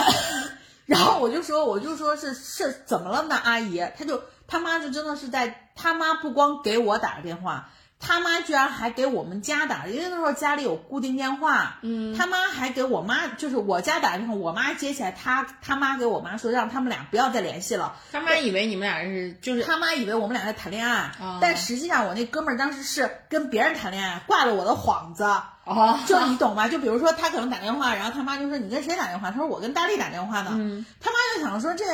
[0.85, 3.79] 然后我就说，我就说是是怎么了呢，阿姨？
[3.97, 7.69] 他就他妈就真的是在他妈不光给我打个电话。
[8.05, 11.77] 他妈居然还给我们家打，因为那时候家里有固定电话。
[11.83, 17.95] 嗯，他妈还给我妈，就是我家打电话，我妈接起来，他他妈给我妈说，让他们俩不要再联系了。
[18.11, 25.23] 他妈以为你们俩是，就是他妈以为我们俩在谈恋爱，但实际上我那哥们儿当时是跟别人谈恋爱，挂了我的幌子。
[25.63, 26.67] 哦，就你懂吗？
[26.67, 29.31] 就比如说他可能打电话，然后他妈就说你跟谁打电话？
[29.31, 30.51] 他说我跟大力打电话呢。
[30.55, 31.85] 嗯，他妈就想说这，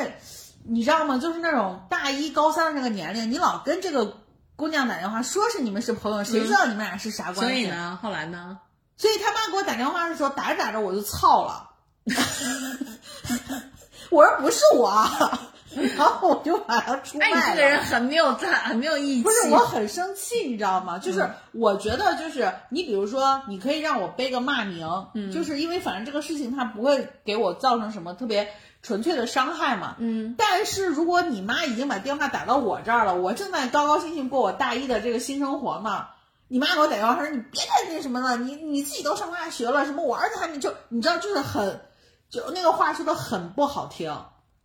[0.64, 1.20] 你知道吗？
[1.20, 4.18] 就是那种大一高三的那个年龄，你老跟这个。
[4.60, 7.41] 姑娘打电话说是你们是朋友，谁知道你们俩是啥关系？
[7.41, 8.60] 所以呢，后来呢？
[8.97, 11.70] 所以他妈给我打电话的时候，打着打着我就操了。
[14.12, 14.91] 我说不是我，
[15.95, 17.38] 然后我就把他出卖了。
[17.38, 19.24] 哎，你这个人很没有在，很没有义气。
[19.24, 20.99] 不是，我很生气，你知道吗？
[20.99, 28.49] 就是我觉得，就是你比如说，你可以让我背个骂名，嗯，就是因为反正这个事情他不会给我造成什么特别
[28.82, 30.36] 纯粹的伤害嘛，嗯。
[30.38, 36.09] 但是如果你妈已经把电话打到我这儿了，我正在高高兴兴过我大一的这个新生活嘛，
[36.47, 41.82] 你妈给我打电话说你别再那什么了，你你自己都上大学了，什么我儿子还没就你知道，就是很
[42.30, 44.15] 就那个话说的很不好听。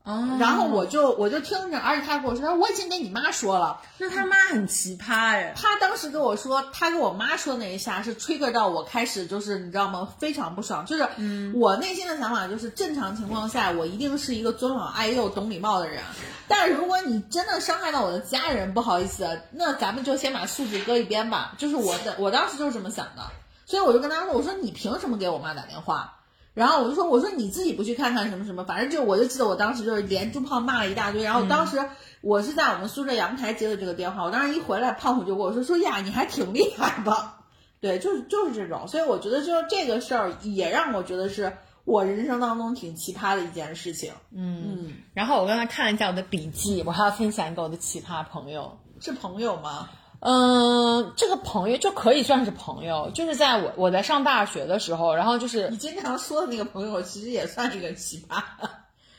[0.05, 3.81] 哦，然后我就我就听着，而且他跟我说，我已经跟你妈说了。
[3.97, 5.55] 那他妈很奇葩哎。
[5.57, 10.07] 他当时跟我说，他跟我妈说那一下是 trigger 到我开始就是你知道吗？
[10.19, 10.85] 非常不爽。
[10.85, 11.09] 就是
[11.55, 16.03] 我内心的想法就是，正常情况下我一定是一个尊老爱幼、懂礼貌的人。
[16.47, 21.55] 但是如果你真的伤害到我的家人，不好意思，那咱们就先把素质搁一边吧。
[21.57, 23.23] 就是我的， 我当时就是这么想的。
[23.65, 26.13] 所以我就跟他说，我说你凭什么给我妈打电话？
[26.55, 31.23] 然后我就说，我说你自己不去看看什么什么，反正就我就记得我当时就是连珠炮骂了一大堆。
[31.23, 31.85] 然后当时
[32.21, 37.33] 我是在我们宿舍阳台接的这个电话，我当时一回来，胖虎就跟我说说呀，你还挺厉害的，
[37.81, 38.87] 对，就是就是这种。
[38.87, 44.13] 所以我觉得就是这个事儿也让我觉得是我人生当中挺奇葩的一件事情。
[44.33, 49.89] 嗯，然后我刚才看了一下我的笔记，我还要分享一个我的奇葩朋友，是朋友吗？
[50.21, 58.43] 嗯，这个朋友就可以算是朋友，就是在我我在上大学的时候，然后就是你经常说的那个朋友，其实也算一个奇葩。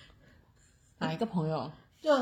[0.97, 1.69] 哪一个朋友？
[2.01, 2.15] 就，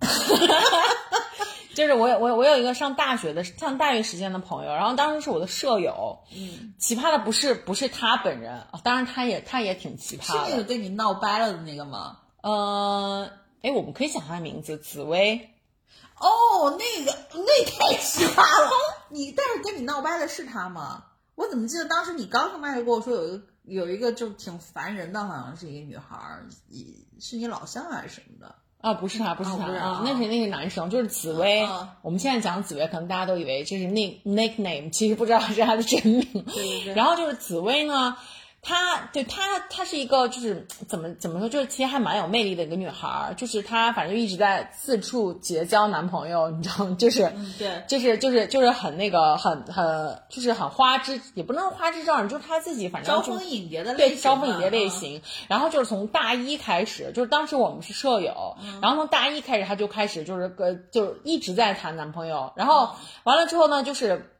[1.74, 6.20] 就是我有我我有一个上大学的上大学时间的朋友，然后当时是我的舍友。
[6.34, 10.46] 嗯，奇葩的不是不是他本人，当然他也他也挺奇葩的。
[10.46, 12.18] 是那个跟你闹掰了的那个吗？
[12.40, 13.28] 呃，
[13.62, 15.50] 哎，我们可以讲他的名字，紫薇。
[16.20, 18.70] 哦，那个那太奇葩了！
[19.10, 21.04] 你但是跟你闹掰的是他吗？
[21.34, 26.46] 我怎么记得当时你刚上麦就跟我说有一个有一个就挺烦人的，好像是一个女孩儿，
[27.20, 28.54] 是你老乡还是什么的？
[28.80, 31.68] 啊，不是他，不是他，啊，那是那是男生，就是紫薇。
[32.02, 36.24] 我们现在讲紫薇，可能大家都以为这是 nick nickname，其实不知道是他的真名。
[36.32, 36.94] 对对对。
[36.94, 38.16] 然后就是紫薇呢。
[38.60, 43.34] 她对她，她是一个就是怎么怎么说，就是其实还蛮有魅力的一个女孩儿。
[43.34, 46.96] 就是她反正就一直在四处结交男朋友，你知道吗？
[46.98, 55.22] 就是对，就是就是就是很那个很很就是很花枝，也不能说花枝招展，就是她自己反正招蜂引蝶的对招蜂引蝶类型。
[55.46, 62.52] 然后就是从大一开始，就是当时我们是舍友，然后从大一开始，她就开始就是个就是一直在谈男朋友。
[62.56, 62.90] 然后
[63.22, 64.34] 完了之后呢，就是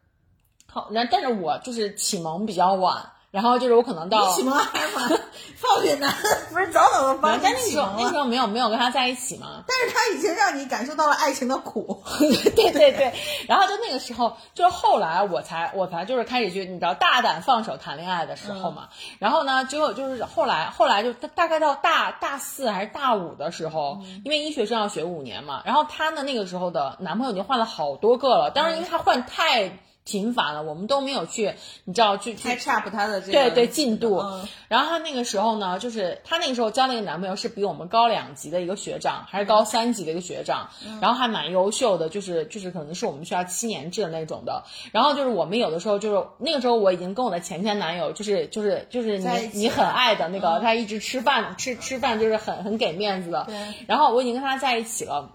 [0.66, 3.12] 好，然但是我就是启蒙比较晚。
[3.31, 5.20] 然后就是我可能到启蒙还晚，
[5.55, 6.14] 放学男
[6.51, 9.62] 不是早早的帮但那时候那时候没有没有跟他在一起嘛。
[9.66, 12.03] 但是他已经让你感受到了爱情的苦。
[12.57, 13.12] 对对对。
[13.47, 18.89] 然后就那个时候，就是后来我才我才就是开始去你知道大胆放手谈恋爱的时候嘛。
[19.18, 25.61] 然后呢，结果就是后来后来就大概到大大四还是大五的时候，因为医学生要学五年嘛。
[25.66, 29.79] 然后她呢那个时候的男朋友已经换了好多个了，当然因为她换太。
[30.09, 31.52] 频繁了，我们都没有去，
[31.84, 34.24] 你知道去去 trap 他的这个对对进度。
[34.68, 40.70] 然后他那个时候呢，就是他那个时候交那个男朋友是比我们高两级的一个学长，还是高三级的一个学长，
[41.02, 44.64] 然后还蛮优秀的，就是就是可能是我们学校七年制的那种的。
[44.92, 53.46] 然后就是我们有的时候就是那个时候我已经跟我的前前男友就是就是就是你你很爱的那个，他一直吃饭吃吃饭就是很很给面子的。
[53.86, 55.30] 然后我已经跟他在一起了。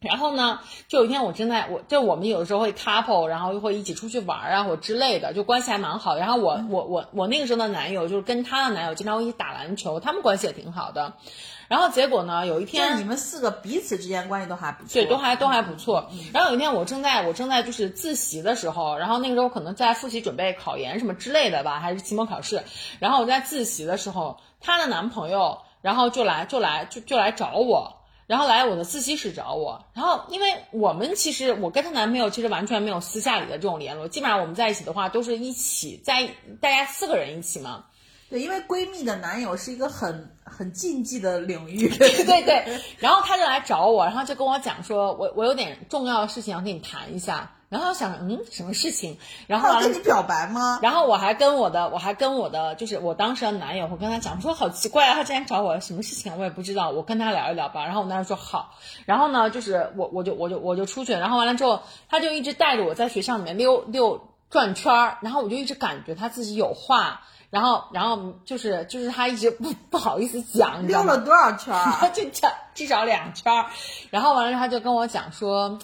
[0.00, 6.16] 然后呢，就有一天我正在，我就我们有的时候会 couple，然后又会一起出去玩啊，或之类的，就关系还蛮好。
[6.16, 11.14] 然后我我我我那个时候的男友就是跟他的男友经常会一起打篮球，他们关系也挺好的。
[11.66, 16.08] 然后结果呢，有一天你们四个彼此之间关系都还不错，对，都还都还不错。
[16.32, 22.62] 然后有一天我正在我正在就是自习的时候，然后那个时候可能在复习准备考研什么之类的吧，还是期末考试。
[23.00, 27.97] 然后我在自习的时候，她的男朋友然后就来就来就就来找我。
[28.28, 36.28] 然后来我的自习室找我，然后因为我们其实我跟她男朋友其实完全没有私下里的这种联络，基本上我们在一起的话都是一起在
[36.60, 37.86] 大家四个人一起嘛。
[38.28, 41.88] 对，因为闺蜜的男友是一个很很禁忌的领域。
[41.88, 42.78] 对对对。
[43.00, 47.50] 然后她就来找我，然后就跟我讲说，我我有点重要的事情要跟你谈一下。
[47.68, 49.18] 然后想，嗯，什么事情？
[49.46, 50.78] 然后跟你表白吗？
[50.80, 57.84] 然后我还跟我的，我还跟我的，就是我当时的男友，我跟他讲说，好奇怪啊，他竟然找我，什么事情我也不知道，我跟他聊一聊吧。
[57.84, 58.74] 然后我男友说好。
[59.04, 72.08] 然后呢，就是我我就我就我就出去，然后完了之后，他就一直带着我在学校里面溜溜转圈儿，然后我就一直感觉他自己有话，然后然后就是就是他一直不不好意思讲，溜了多少圈儿？
[72.16, 73.66] 就讲至少两圈儿。
[74.08, 75.78] 然后完了之后，他就跟我讲说。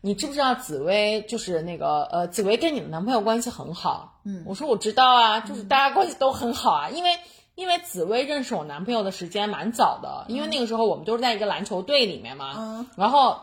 [0.00, 4.20] 你知不知道紫薇就是那个呃，紫薇跟你的男朋友关系很好。
[4.24, 7.10] 嗯，我说我知道啊，就是大家关系都很好啊，因为
[7.56, 12.54] 因为紫薇认识我男朋友的时间蛮早的，因为那个时候我们都是在一个篮球队里面嘛。
[12.56, 12.86] 嗯。
[12.96, 13.40] 然后，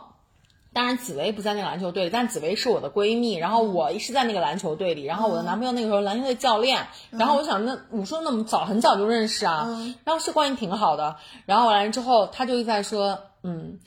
[0.72, 9.68] 当然紫薇不在那个篮球队，但紫薇是我的闺蜜，然后我是在那个篮球队里，然后我的男朋友那个时候篮球队教练，然后我想那我说那么早很早就认识啊，
[10.06, 13.80] 然后是关系挺好的，然后完了之后他就一直在说，嗯。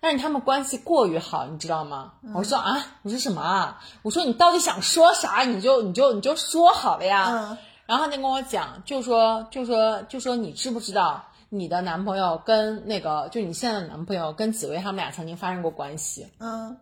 [0.00, 2.12] 但是他们关系过于好，你知道吗？
[2.34, 3.80] 我说啊，我说什么啊？
[4.02, 5.42] 我说你到底想说啥？
[5.42, 7.58] 你就你就你就说好了呀。
[7.86, 16.28] 然后他就跟我讲，就说就说就说你知不知道你的男朋友跟那个就你现在的男朋友跟紫薇他们俩曾经发生过关系？
[16.38, 16.76] 嗯，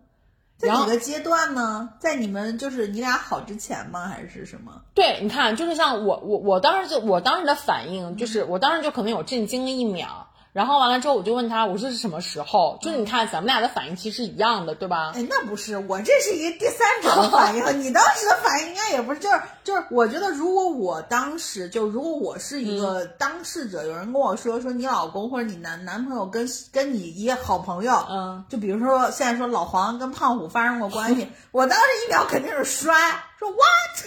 [0.59, 1.89] 在哪个阶段呢？
[1.99, 4.09] 在你们就是你俩好之前吗？
[4.09, 4.83] 还是什么？
[4.95, 10.29] 对，你看，就是像我我我当时就我当时的反应就是我当时就可能有震惊了一秒。
[10.57, 12.79] 然后完了之后，我就问他，我说是什么时候？
[12.81, 15.13] 就是你看咱们俩的反应其实一样的，对吧？
[15.15, 32.95] 哎，那不是，我这是一个第三者的反应，你当时的反应应该也不是，就是就是，我觉得如果我当时就如果我是一个当事者，有人跟我说说你老公或者你男男朋友跟跟你一个好朋友，嗯，就比如说现在说老黄跟胖虎发生过关系， 我当时一秒肯定是摔，
[33.39, 34.07] 说 what？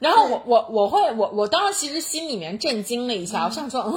[0.00, 3.94] 然后我我我会我我当时其实心里面震惊了一下，我想说嗯。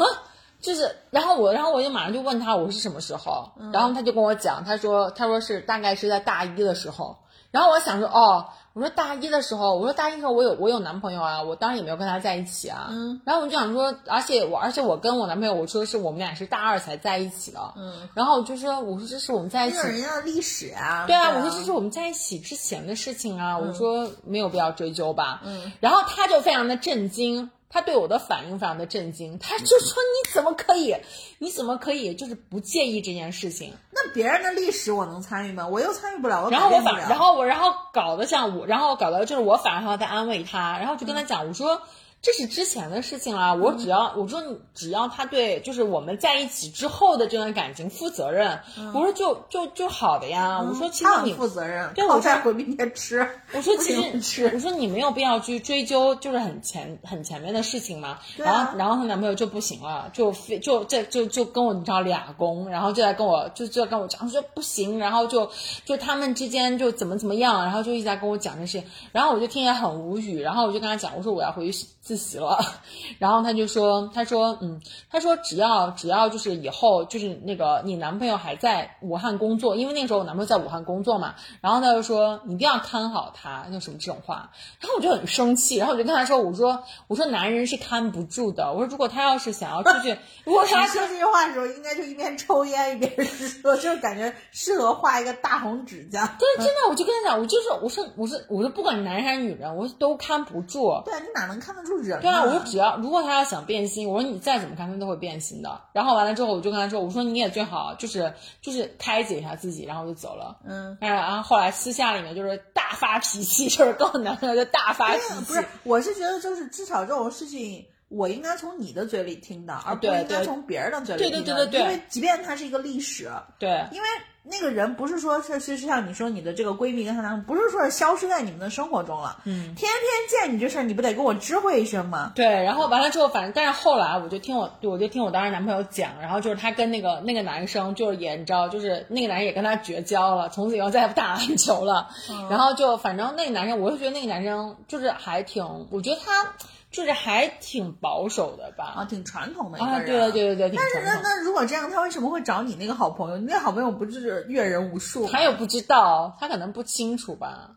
[0.62, 7.18] 就是，然后我，然后我就马上就问他我是什么时候，然后他就跟我讲，他说，他说是大概是在大一的时候，
[7.51, 27.49] 然后我想说，哦，我说大一的时候，我说大一的时候我有我有男朋友啊，我当时也没有跟他在一起啊，嗯，然后我就想说，而且我而且我跟我男朋友我说是我们俩是大二才在一起的，嗯，然后我就说，我说这是我们在一起，人家的历史啊，对啊，我说这是我们在一起之前的事情啊，我说没有必要追究吧，嗯，然后他就非常的震惊。
[27.70, 29.95] 他对我的反应非常的震惊，他就说
[30.26, 30.95] ：“你怎么可以？
[31.38, 33.74] 你怎么可以就是不介意这件事情？
[33.91, 35.67] 那别人的历史我能参与吗？
[35.67, 41.82] 我又参与不了，我然后我反，然后我，然后搞得像我，然后搞得就是我反而还要在安慰他，然后就跟他讲，我说。”
[42.22, 48.59] 这是之前的事情啦，我只要我说你只要他对就是我们在一起之后的这段感情负责任，
[48.93, 50.59] 我说就就就好的呀。
[50.61, 53.26] 我说其实你负责任，对我再回明天吃。
[53.53, 58.20] 我说 其实吃，我说你没有必要去追究，就是很前很前面的事情嘛。
[58.36, 65.49] 然后然后她男朋友就不行了，就非就这就就跟我你知道俩公，然后就在跟我就就在跟我讲说不行，然后就
[65.86, 71.88] 就他们之间就怎么怎么样，然后就一直在跟我讲这些，然后我就听起来很无语，然后我就跟他讲，我说我要回去。
[72.10, 72.57] 自习了，
[73.20, 74.82] 然后他就说，他说，嗯，
[75.12, 84.49] 他说只要只要就是以后就是那个你男朋友还在武汉工作，因为那个时候我男朋友在武汉工作嘛，然后他就说你一定要看好他，就什么这种话，
[84.80, 93.24] 然后我就很生气，然后我就跟他说，我说我说男人是看不住的，我说如果他要是想要出去， 如果他说这句话的时候，应该就一边抽烟一边
[93.62, 96.26] 说，就感觉适合画一个大红指甲。
[96.39, 100.99] 对，真的，我就跟他讲，我就是我说我说我说不管男人还是女人，我都看不住。
[101.05, 101.99] 对啊，你哪能看得住？
[102.04, 105.82] 对啊，我说只要如果他要想变心，我说你再怎么看他都会变心的。
[105.93, 110.58] 然后完了之后，我就跟他说，我说你也最好就是就是开解一下自己，然后就走了。
[110.66, 115.45] 嗯，然后后来私下里面就是大发脾气，就是跟我男朋友就大发脾气。
[115.45, 121.45] 不是，我是觉得就是至少这种事情，我应该从你的嘴里听到，而不应该从别人的嘴里听到。
[121.45, 124.07] 对对对对对，因为即便它是一个历史，对，因为。
[124.51, 129.38] 那个人不是说是是像你说你的这个闺蜜跟她男朋友，不是说是消失在你们的生活中了。
[129.43, 132.32] 嗯，天天见你这事儿，你不得跟我知会一声吗？
[132.34, 142.10] 对，然后完了之后，反正但是后来我就听我，我就听我当时男朋友讲，然后就是他跟那个那个男生，就是也你知道，就是那个男生也跟他绝交了，从此以后再也不打篮球了。
[142.49, 146.53] 然后就反正那个男生，我就觉得那个男生就是还挺，我觉得他。
[146.91, 149.95] 就是还挺保守的吧，啊，挺传统的一个人。
[149.95, 150.77] 啊，对对对对。
[150.77, 153.37] 但是那那如果这样，他为什么会找你那个好朋友？
[153.37, 155.27] 你那个好朋友不就是阅人无数？
[155.27, 157.71] 他又不知道，他可能不清楚吧。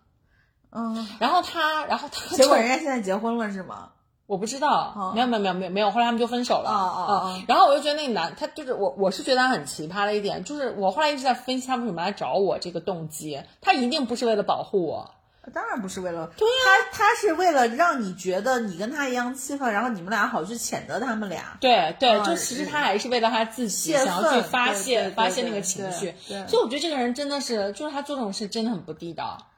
[0.70, 1.06] 嗯。
[1.18, 3.90] 然后他，然后他，结果人家现在结婚了是吗？
[4.26, 6.70] 我不知道，没有没有没有没有没有，后来他们就分手了。
[6.70, 7.42] 啊啊啊！
[7.46, 15.10] 然后我就觉得那个男，他就是我，我是觉得他很奇葩的一点，就是我后来一直在分析他为什么来找我这个动机，他一定不是为了保护我。
[15.52, 21.56] 当然不是为了，对呀，他他是为了让你觉得你跟他一样气愤，然后你们俩好去谴责他们俩。
[21.60, 26.14] 对对，就其实他还是为了他自己想要去发泄发泄那个情绪。
[26.46, 29.48] 所以我觉得这个人真的是，就是他做这种事真的很不地道，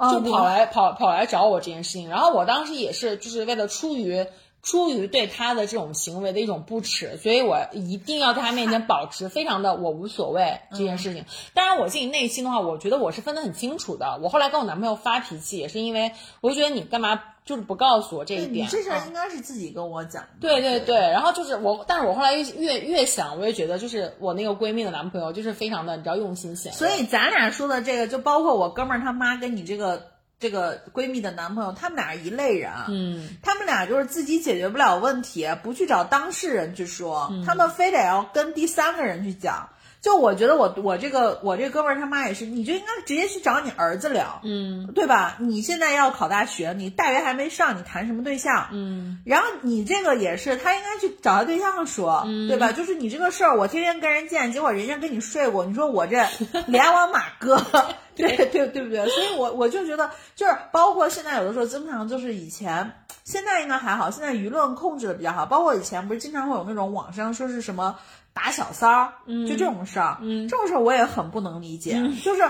[0.00, 2.08] 就跑来跑跑来找我这件事情。
[2.08, 4.26] 然后我当时也是，就是为了出于。
[4.68, 11.24] 出于对他的这种行为的一种不耻，所以我一定要在他面前保持非常的我无所谓这件事情。
[11.54, 14.20] 当然，我自己内心的话，我觉得我是分得很清楚的。
[14.22, 16.12] 我后来跟我男朋友发脾气，也是因为
[16.42, 18.66] 我就觉得你干嘛就是不告诉我这一点？
[18.66, 20.22] 你这事应该是自己跟我讲。
[20.38, 26.74] 对对对，然后就是我，但是我后来越越越想，我也觉得就是我那个闺蜜的男朋友就是非常的，你知道用心险。
[26.74, 30.10] 所以咱俩说的这个，就包括我哥们儿他妈跟你这个。
[30.40, 39.68] 这个闺蜜的男朋友，他们俩一类人，嗯，他们俩就是自己解决不了问题，不去找当事人去说，他们非得要跟第三个人去讲。
[40.08, 45.36] 就我觉得我我这个我这哥们儿他妈也是，你就应该直接去找你儿子聊，嗯，对吧？
[45.38, 48.68] 你现在要考大学，你大学还没上，你谈什么对象？
[48.72, 52.72] 嗯，然后你这个也是，他应该去找他对象说，嗯对吧？
[52.72, 56.24] 就是你这个事儿，我天天跟人见，结果人家跟你睡过，你说我这
[56.68, 57.62] 连往马哥，
[58.16, 59.06] 对对对不对？
[59.10, 62.92] 所以我我就觉得，就是包括现在有的时候经常就是以前，
[63.24, 67.98] 现在应该还好，现在舆论控制的比较好，包括以前不是经常会有那种网上说是什么。
[68.40, 69.12] 打小三儿，
[69.48, 71.94] 就这种事儿，这种事儿我也很不能理解。
[72.22, 72.42] 就是，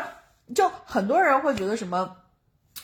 [0.55, 2.15] 就很多人会觉得什么，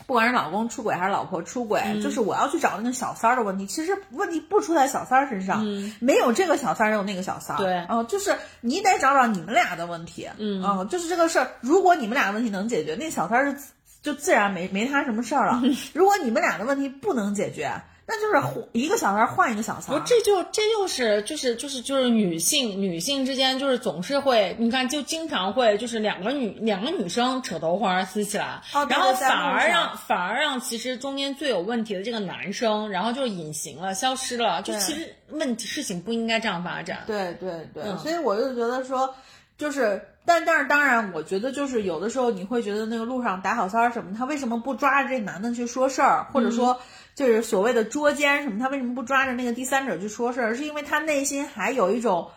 [0.06, 3.66] 不管是老公出轨还是老婆出轨，就是我要去找那个小三儿的问题。
[3.66, 5.62] 其实问题不出在小三儿身上，
[6.00, 7.58] 没有这个小三儿，有那个小三儿。
[7.58, 10.26] 对，嗯，就是你得找找你们俩的问题。
[10.38, 13.58] 嗯，就是这个事儿，如果你们俩的问题能解决，那小三儿是
[14.00, 15.60] 就自然没没他什么事儿了。
[15.92, 17.70] 如果你们俩的问题不能解决。
[18.06, 28.60] 那就是换一个小三换一个小三，不，这就这就是就是就是就是女性女性之间就是总是会，你看就经常会就是两个女两个女生扯头花撕起来，
[28.90, 37.04] 然后反而让反而让其实中间最有问题的这个男生，然后就隐形了消失了，就其实问题事情不应该这样发展。
[37.06, 39.14] 对对对，所以我就觉得说，
[39.56, 46.78] 就是但但是当然，我觉得就是有的时候你会觉得那个路上打小三什么，他为什么不抓着这男的去说事儿，或者说。
[47.14, 50.54] 就是所谓的捉奸什么，他为什么不抓着那个第三者去说事儿？
[50.54, 52.30] 是因为他内心还有一种，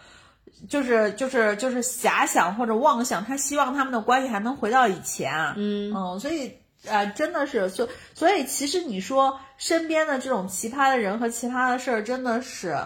[0.69, 5.53] 就是就是就是遐想或者妄想，他希望他们的关系还能回到以前。
[5.55, 12.77] 嗯嗯，所以呃，真的是，所所以其实你说身边的这种奇葩的人和奇葩的事儿，真的是。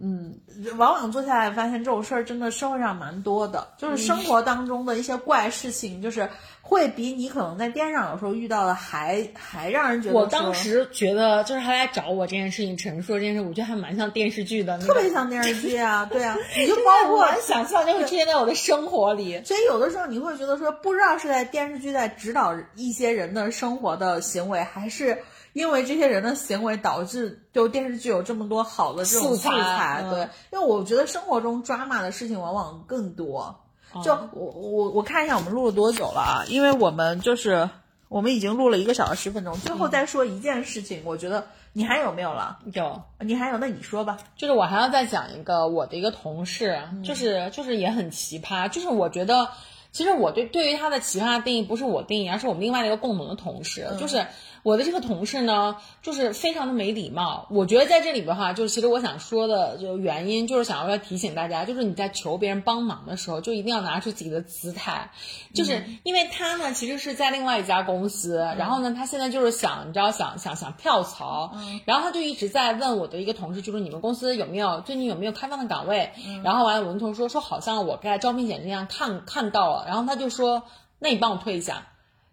[0.00, 0.38] 嗯，
[0.76, 6.28] 往往坐下来发现这种事儿真的社会上蛮多的，就是生活当中的一些怪事情，就是
[6.62, 10.14] 会比你可能在电视上有时候遇到的还还让人觉得。
[10.14, 19.42] 我当时觉得，就是他来找我这件事情，陈述这件事，我觉得还蛮像电视剧的，特别像电视剧啊， 对啊，你就包括想象就会出现在我的生活里。
[19.44, 25.18] 所以有的时候你会觉得说，不知道是在电视剧在指导一些人的生活的行为，还是。
[25.52, 30.20] 因为这些人的行为导致就电视剧有这么多好的这种素材，对，
[30.52, 33.60] 因为我觉得生活中抓马的事情往往更多。
[34.04, 36.44] 就我我我看一下我们录了多久了啊？
[36.48, 37.70] 因为我们就是
[38.08, 42.58] 我们已经录了一个小时十分钟，最后再说一件事情，我觉得你还有没有了？
[42.74, 44.18] 有，你还有，那你说吧。
[44.36, 49.48] 就是我还要再讲一个我的一个同事，就是就是也很奇葩，就是我觉得
[49.90, 54.26] 其实我对对于他的奇葩定义不是我定义，而是我们另外的一个共同的同事，就是。
[54.68, 57.46] 我的这个同事呢，就是非常的没礼貌。
[57.48, 65.10] 我觉得在这里边哈，就是其实我想说的就原因，就是想要提醒大家，就是你在求别人帮忙的时候，就一定要拿出自己的姿态。
[65.54, 71.54] 就是因为他呢，其实是在另外一家公司，然后呢，他现在就是想，你知道，想想想跳槽，
[71.86, 76.12] 然后他就一直在问我的一个同事，就是你们公司有没有最近有没有开放的岗位？
[76.44, 80.64] 然后完了，我们同事说说好像我在招聘简历上看看到了，然后他就说，
[80.98, 81.86] 那你帮我推一下。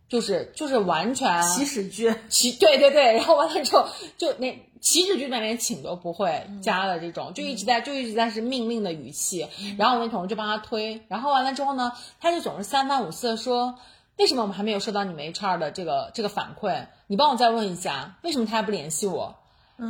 [0.07, 3.87] 就是就是完全起始句，起对对对，然后完了之后
[4.17, 13.75] 就那起始句那连请都不会加的这种，就一直在就一直在是命令的语气，然后我那同事就帮他推，然后完了之后呢，他就总是三番五次的说，
[14.17, 16.85] 为什么我们还没有收到你们 HR 的这个这个反馈？
[17.07, 19.35] 你帮我再问一下，为什么他还不联系我？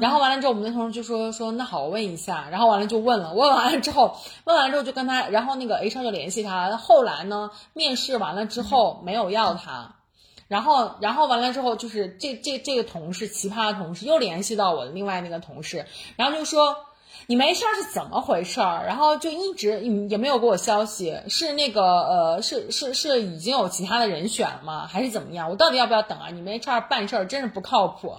[0.02, 9.94] 然后完了之后，我们那同事就说说那好，我问一下，然后完了就问了，问完了之后，问完了之后就跟他，然后那个 HR 就联系他，后来呢，面试完了之后没有要他。
[10.48, 15.86] 然后，然后完了之后，就是这这这个同事，奇葩的同事又联系到我的另外那个同事，
[16.16, 16.76] 然后就说
[17.28, 18.86] 你没事儿是怎么回事儿？
[18.86, 24.86] 然后就一直也没有给我消息，是那个呃，是是是已经有其他的人选了吗？
[24.86, 25.50] 还是怎么样？
[25.50, 26.30] 我到底要不要等啊？
[26.30, 28.18] 你们 HR 办事儿真是不靠谱，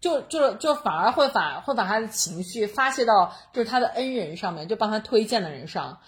[0.00, 5.98] 就就就反而会把会把他的情绪发泄到就是他的恩人上面，就帮他推荐的人上。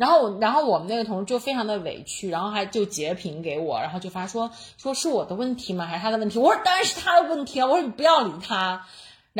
[0.00, 5.84] 然后，然后我们那个同事就非常的委屈，然后还就截屏给我，然后就发说说是我的问题吗？
[5.84, 6.38] 还是他的问题？
[6.38, 7.66] 我说当然是他的问题啊！
[7.66, 8.86] 我说你不要理他。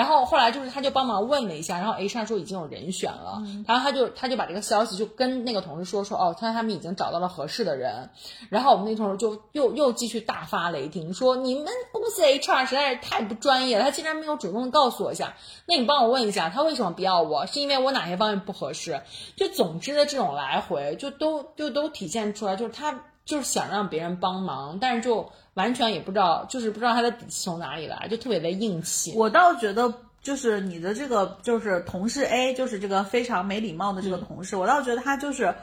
[0.01, 8.09] 然后后来就是他就帮忙问了一下，然后 HR 说已经有人选了，然后他就他就把这个消息就跟那个同事说说哦，他他们已经找到了合适的人，
[8.49, 15.35] 然后我们那同事就又又继续大发雷霆说你们公司 HR 实在是太不专业了，他竟然没有主动的告诉我一下，
[15.67, 17.45] 那你帮我问一下他为什么不要我？
[17.45, 19.03] 是因为我哪些方面不合适？
[19.37, 25.31] 就总之的这种来回就都就都体现出来，就是他就是想让别人帮忙，但是就。
[25.55, 29.13] 完全也不知道，就是不知道他的底气从哪里来，就特别的硬气。
[29.17, 35.55] 我倒觉得，就是你的这个就是同事 A，就是这个非常没礼貌的这个同事，我倒觉得他就是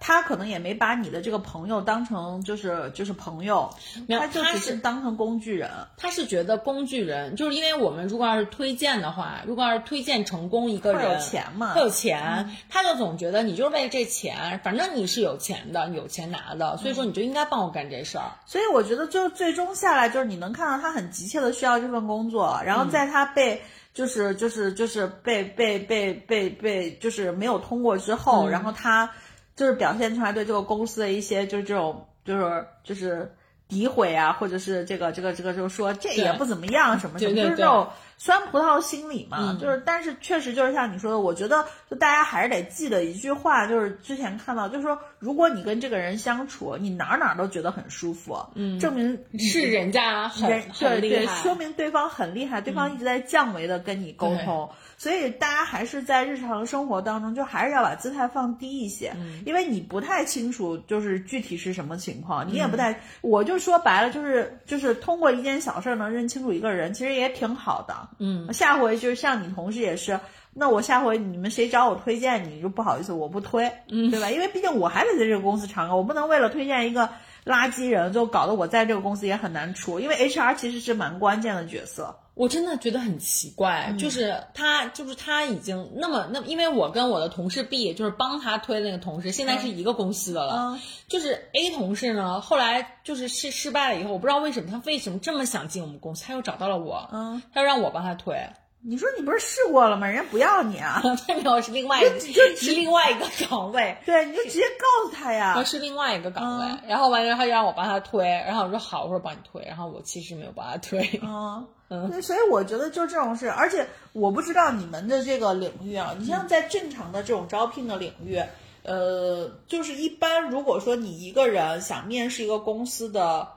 [0.00, 3.68] 他可能也没把你的这个朋友当成就是就是朋友，
[4.08, 5.70] 他就只是当成工具人。
[5.96, 11.74] 他是觉得工具人，就是因为我们如果要是推荐的话，如果要是推荐成功一个人，会有钱嘛？
[11.74, 18.32] 会有钱，他就总觉得你就是为这钱，反正你是有钱的，有钱拿的，所以说你就应该帮我干这事儿。
[18.46, 23.60] 所以我觉得，就最终下来，就是你能看到他很急切的需要这份工作，然后在他被
[23.92, 29.10] 就是就是就是被被被被被就是没有通过之后，然后他。
[29.56, 33.32] 就是表现出来对这个公司的一些，就是这种，就是就是
[33.68, 39.56] 诋毁啊，或者是这个这个这个，就是说这也不怎么样，什么什么，就是这种酸葡萄心理嘛。
[39.60, 54.70] 就是，但是确实就是像你说的，我觉得就大家还是得记得一句话，就是之前看到，就是说，如果你跟这个人相处，你哪哪都觉得很舒服，嗯，证明是人家很很厉害，说明对方很厉害，对方一直在降维的跟你沟通。
[54.96, 59.12] 所以大家还是在日常生活当中，就还是要把姿态放低一些，
[59.44, 67.94] 因为你不太清楚就是具体是什么情况，你也不太，我就说白了，就是就是通过一件小事能认清楚一个人，其实也挺好的。
[68.18, 70.18] 嗯，下回就是像你同事也是，
[70.52, 74.30] 那我下回你们谁找我推荐，你就不好意思，我不推，嗯，对吧？
[74.30, 77.08] 因为毕竟我还得在这个公司长干，我不能为了推荐一个
[77.44, 82.20] 垃圾人，就搞得我在这个公司也很难处，因为 HR 其实是蛮关键的角色。
[82.34, 90.80] 我真的觉得很奇怪，就是他，就是他已经那么那，因为我跟我的同事 B，就是帮他推的那个同事，现在是一个公司的了。
[91.06, 98.48] 就是 A 同事呢，后来就是失失败了以后，我不知道为什么他为什么这么想进我们公司，他又找到了我，嗯，他让我帮他推。
[98.86, 100.06] 你说你不是试过了吗？
[100.06, 101.02] 人家不要你啊！
[101.26, 103.96] 没有，是另外一个，是另外一个岗位。
[104.04, 105.62] 对，你就直接告诉他呀。
[105.64, 111.18] 是另外一个岗位，然后完了，他就让我帮他推，然后我说好，我说帮你推，然后我其实没有帮他推。
[111.22, 118.42] 嗯 嗯，所以我觉得就这种事，而且我不知道你们的这个领域啊，你像在正常的这种招聘的领域，
[118.82, 123.48] 呃，就是一般如果说你一个人想面试一个公司的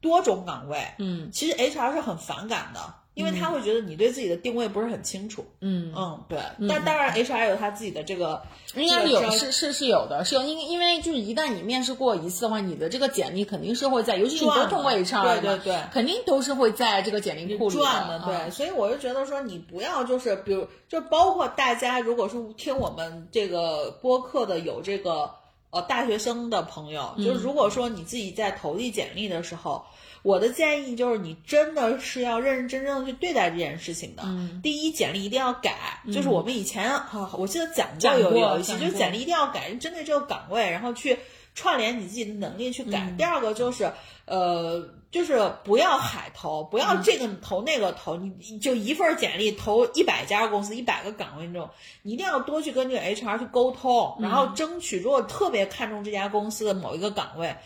[0.00, 2.80] 多种岗位，嗯，其实 HR 是很反感的。
[3.14, 8.42] 因为他会觉得你对自己的定位不是很清楚，嗯嗯，对，但当然 HR 有他自己的这个，
[8.74, 25.30] 应该是有是是是有的，是有，因因为就是一旦你面试过一次的话，你的这个简历肯定是会在，尤其是你都通过 HR，对对对，肯定都是会在这个简历库里转的，对，所以我就觉得说你不要就是，比如就包括大家如果说听我们这个播客的有这个
[25.68, 29.84] 呃大学生的朋友，就是如果说你自己在投递简历的时候。
[30.22, 34.22] 我的建议就是，你真的是要认认真真的去对待这件事情的。
[34.62, 41.18] 第一，简历一定要改，就是我们以前哈，我记得讲过有有一些，就是简历一定要改，针对这个岗位，然后去
[41.54, 43.12] 串联你自己的能力去改。
[43.18, 43.90] 第二个就是，
[44.26, 51.68] 呃，就是不要海投，不要这个投那个投，你就一份简历投一百家公司，一百个岗位那种，
[52.02, 57.56] 你一定要多去跟这个 HR 去沟通，然后争取，如果特别看重这家公司的某一个岗位。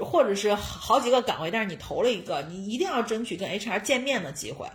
[0.00, 4.66] 或者是好几个岗位，但是你投了一个，你一定要争取跟 HR 见面的机会，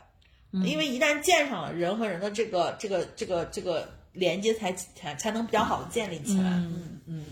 [0.51, 6.49] 因为一旦见上了，人和人的这个这个这个这个连接才才才能比较好的建立起来。
[6.49, 7.25] 嗯嗯，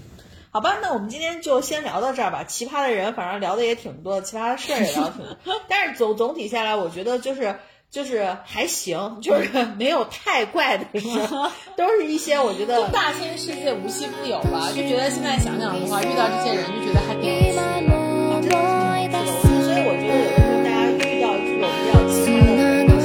[0.52, 2.44] 好吧，那我们今天就先聊到这儿吧。
[2.44, 7.60] 奇葩的人，反正聊的也挺多，奇葩的事儿也聊挺多， 但是总总体下来，我觉得就是
[7.92, 11.08] 就是还行，就是没有太怪的事，
[11.78, 14.70] 都是一些我觉得大千世界无奇不有吧。
[14.76, 17.54] 就觉得现在想想的话，遇到这些人就觉得还挺有
[18.42, 18.54] 趣的，
[19.64, 22.44] 所以我觉得有的时候大家遇到这种比较奇葩
[22.88, 22.96] 的。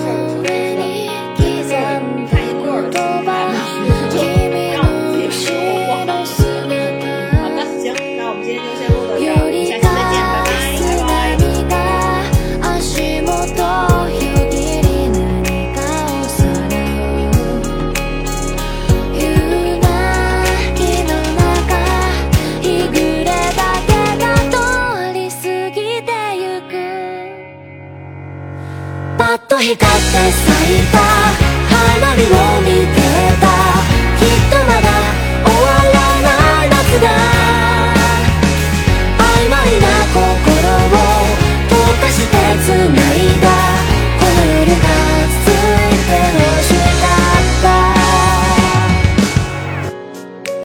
[29.61, 30.99] 光って咲いた。
[31.69, 33.00] 花火を見て。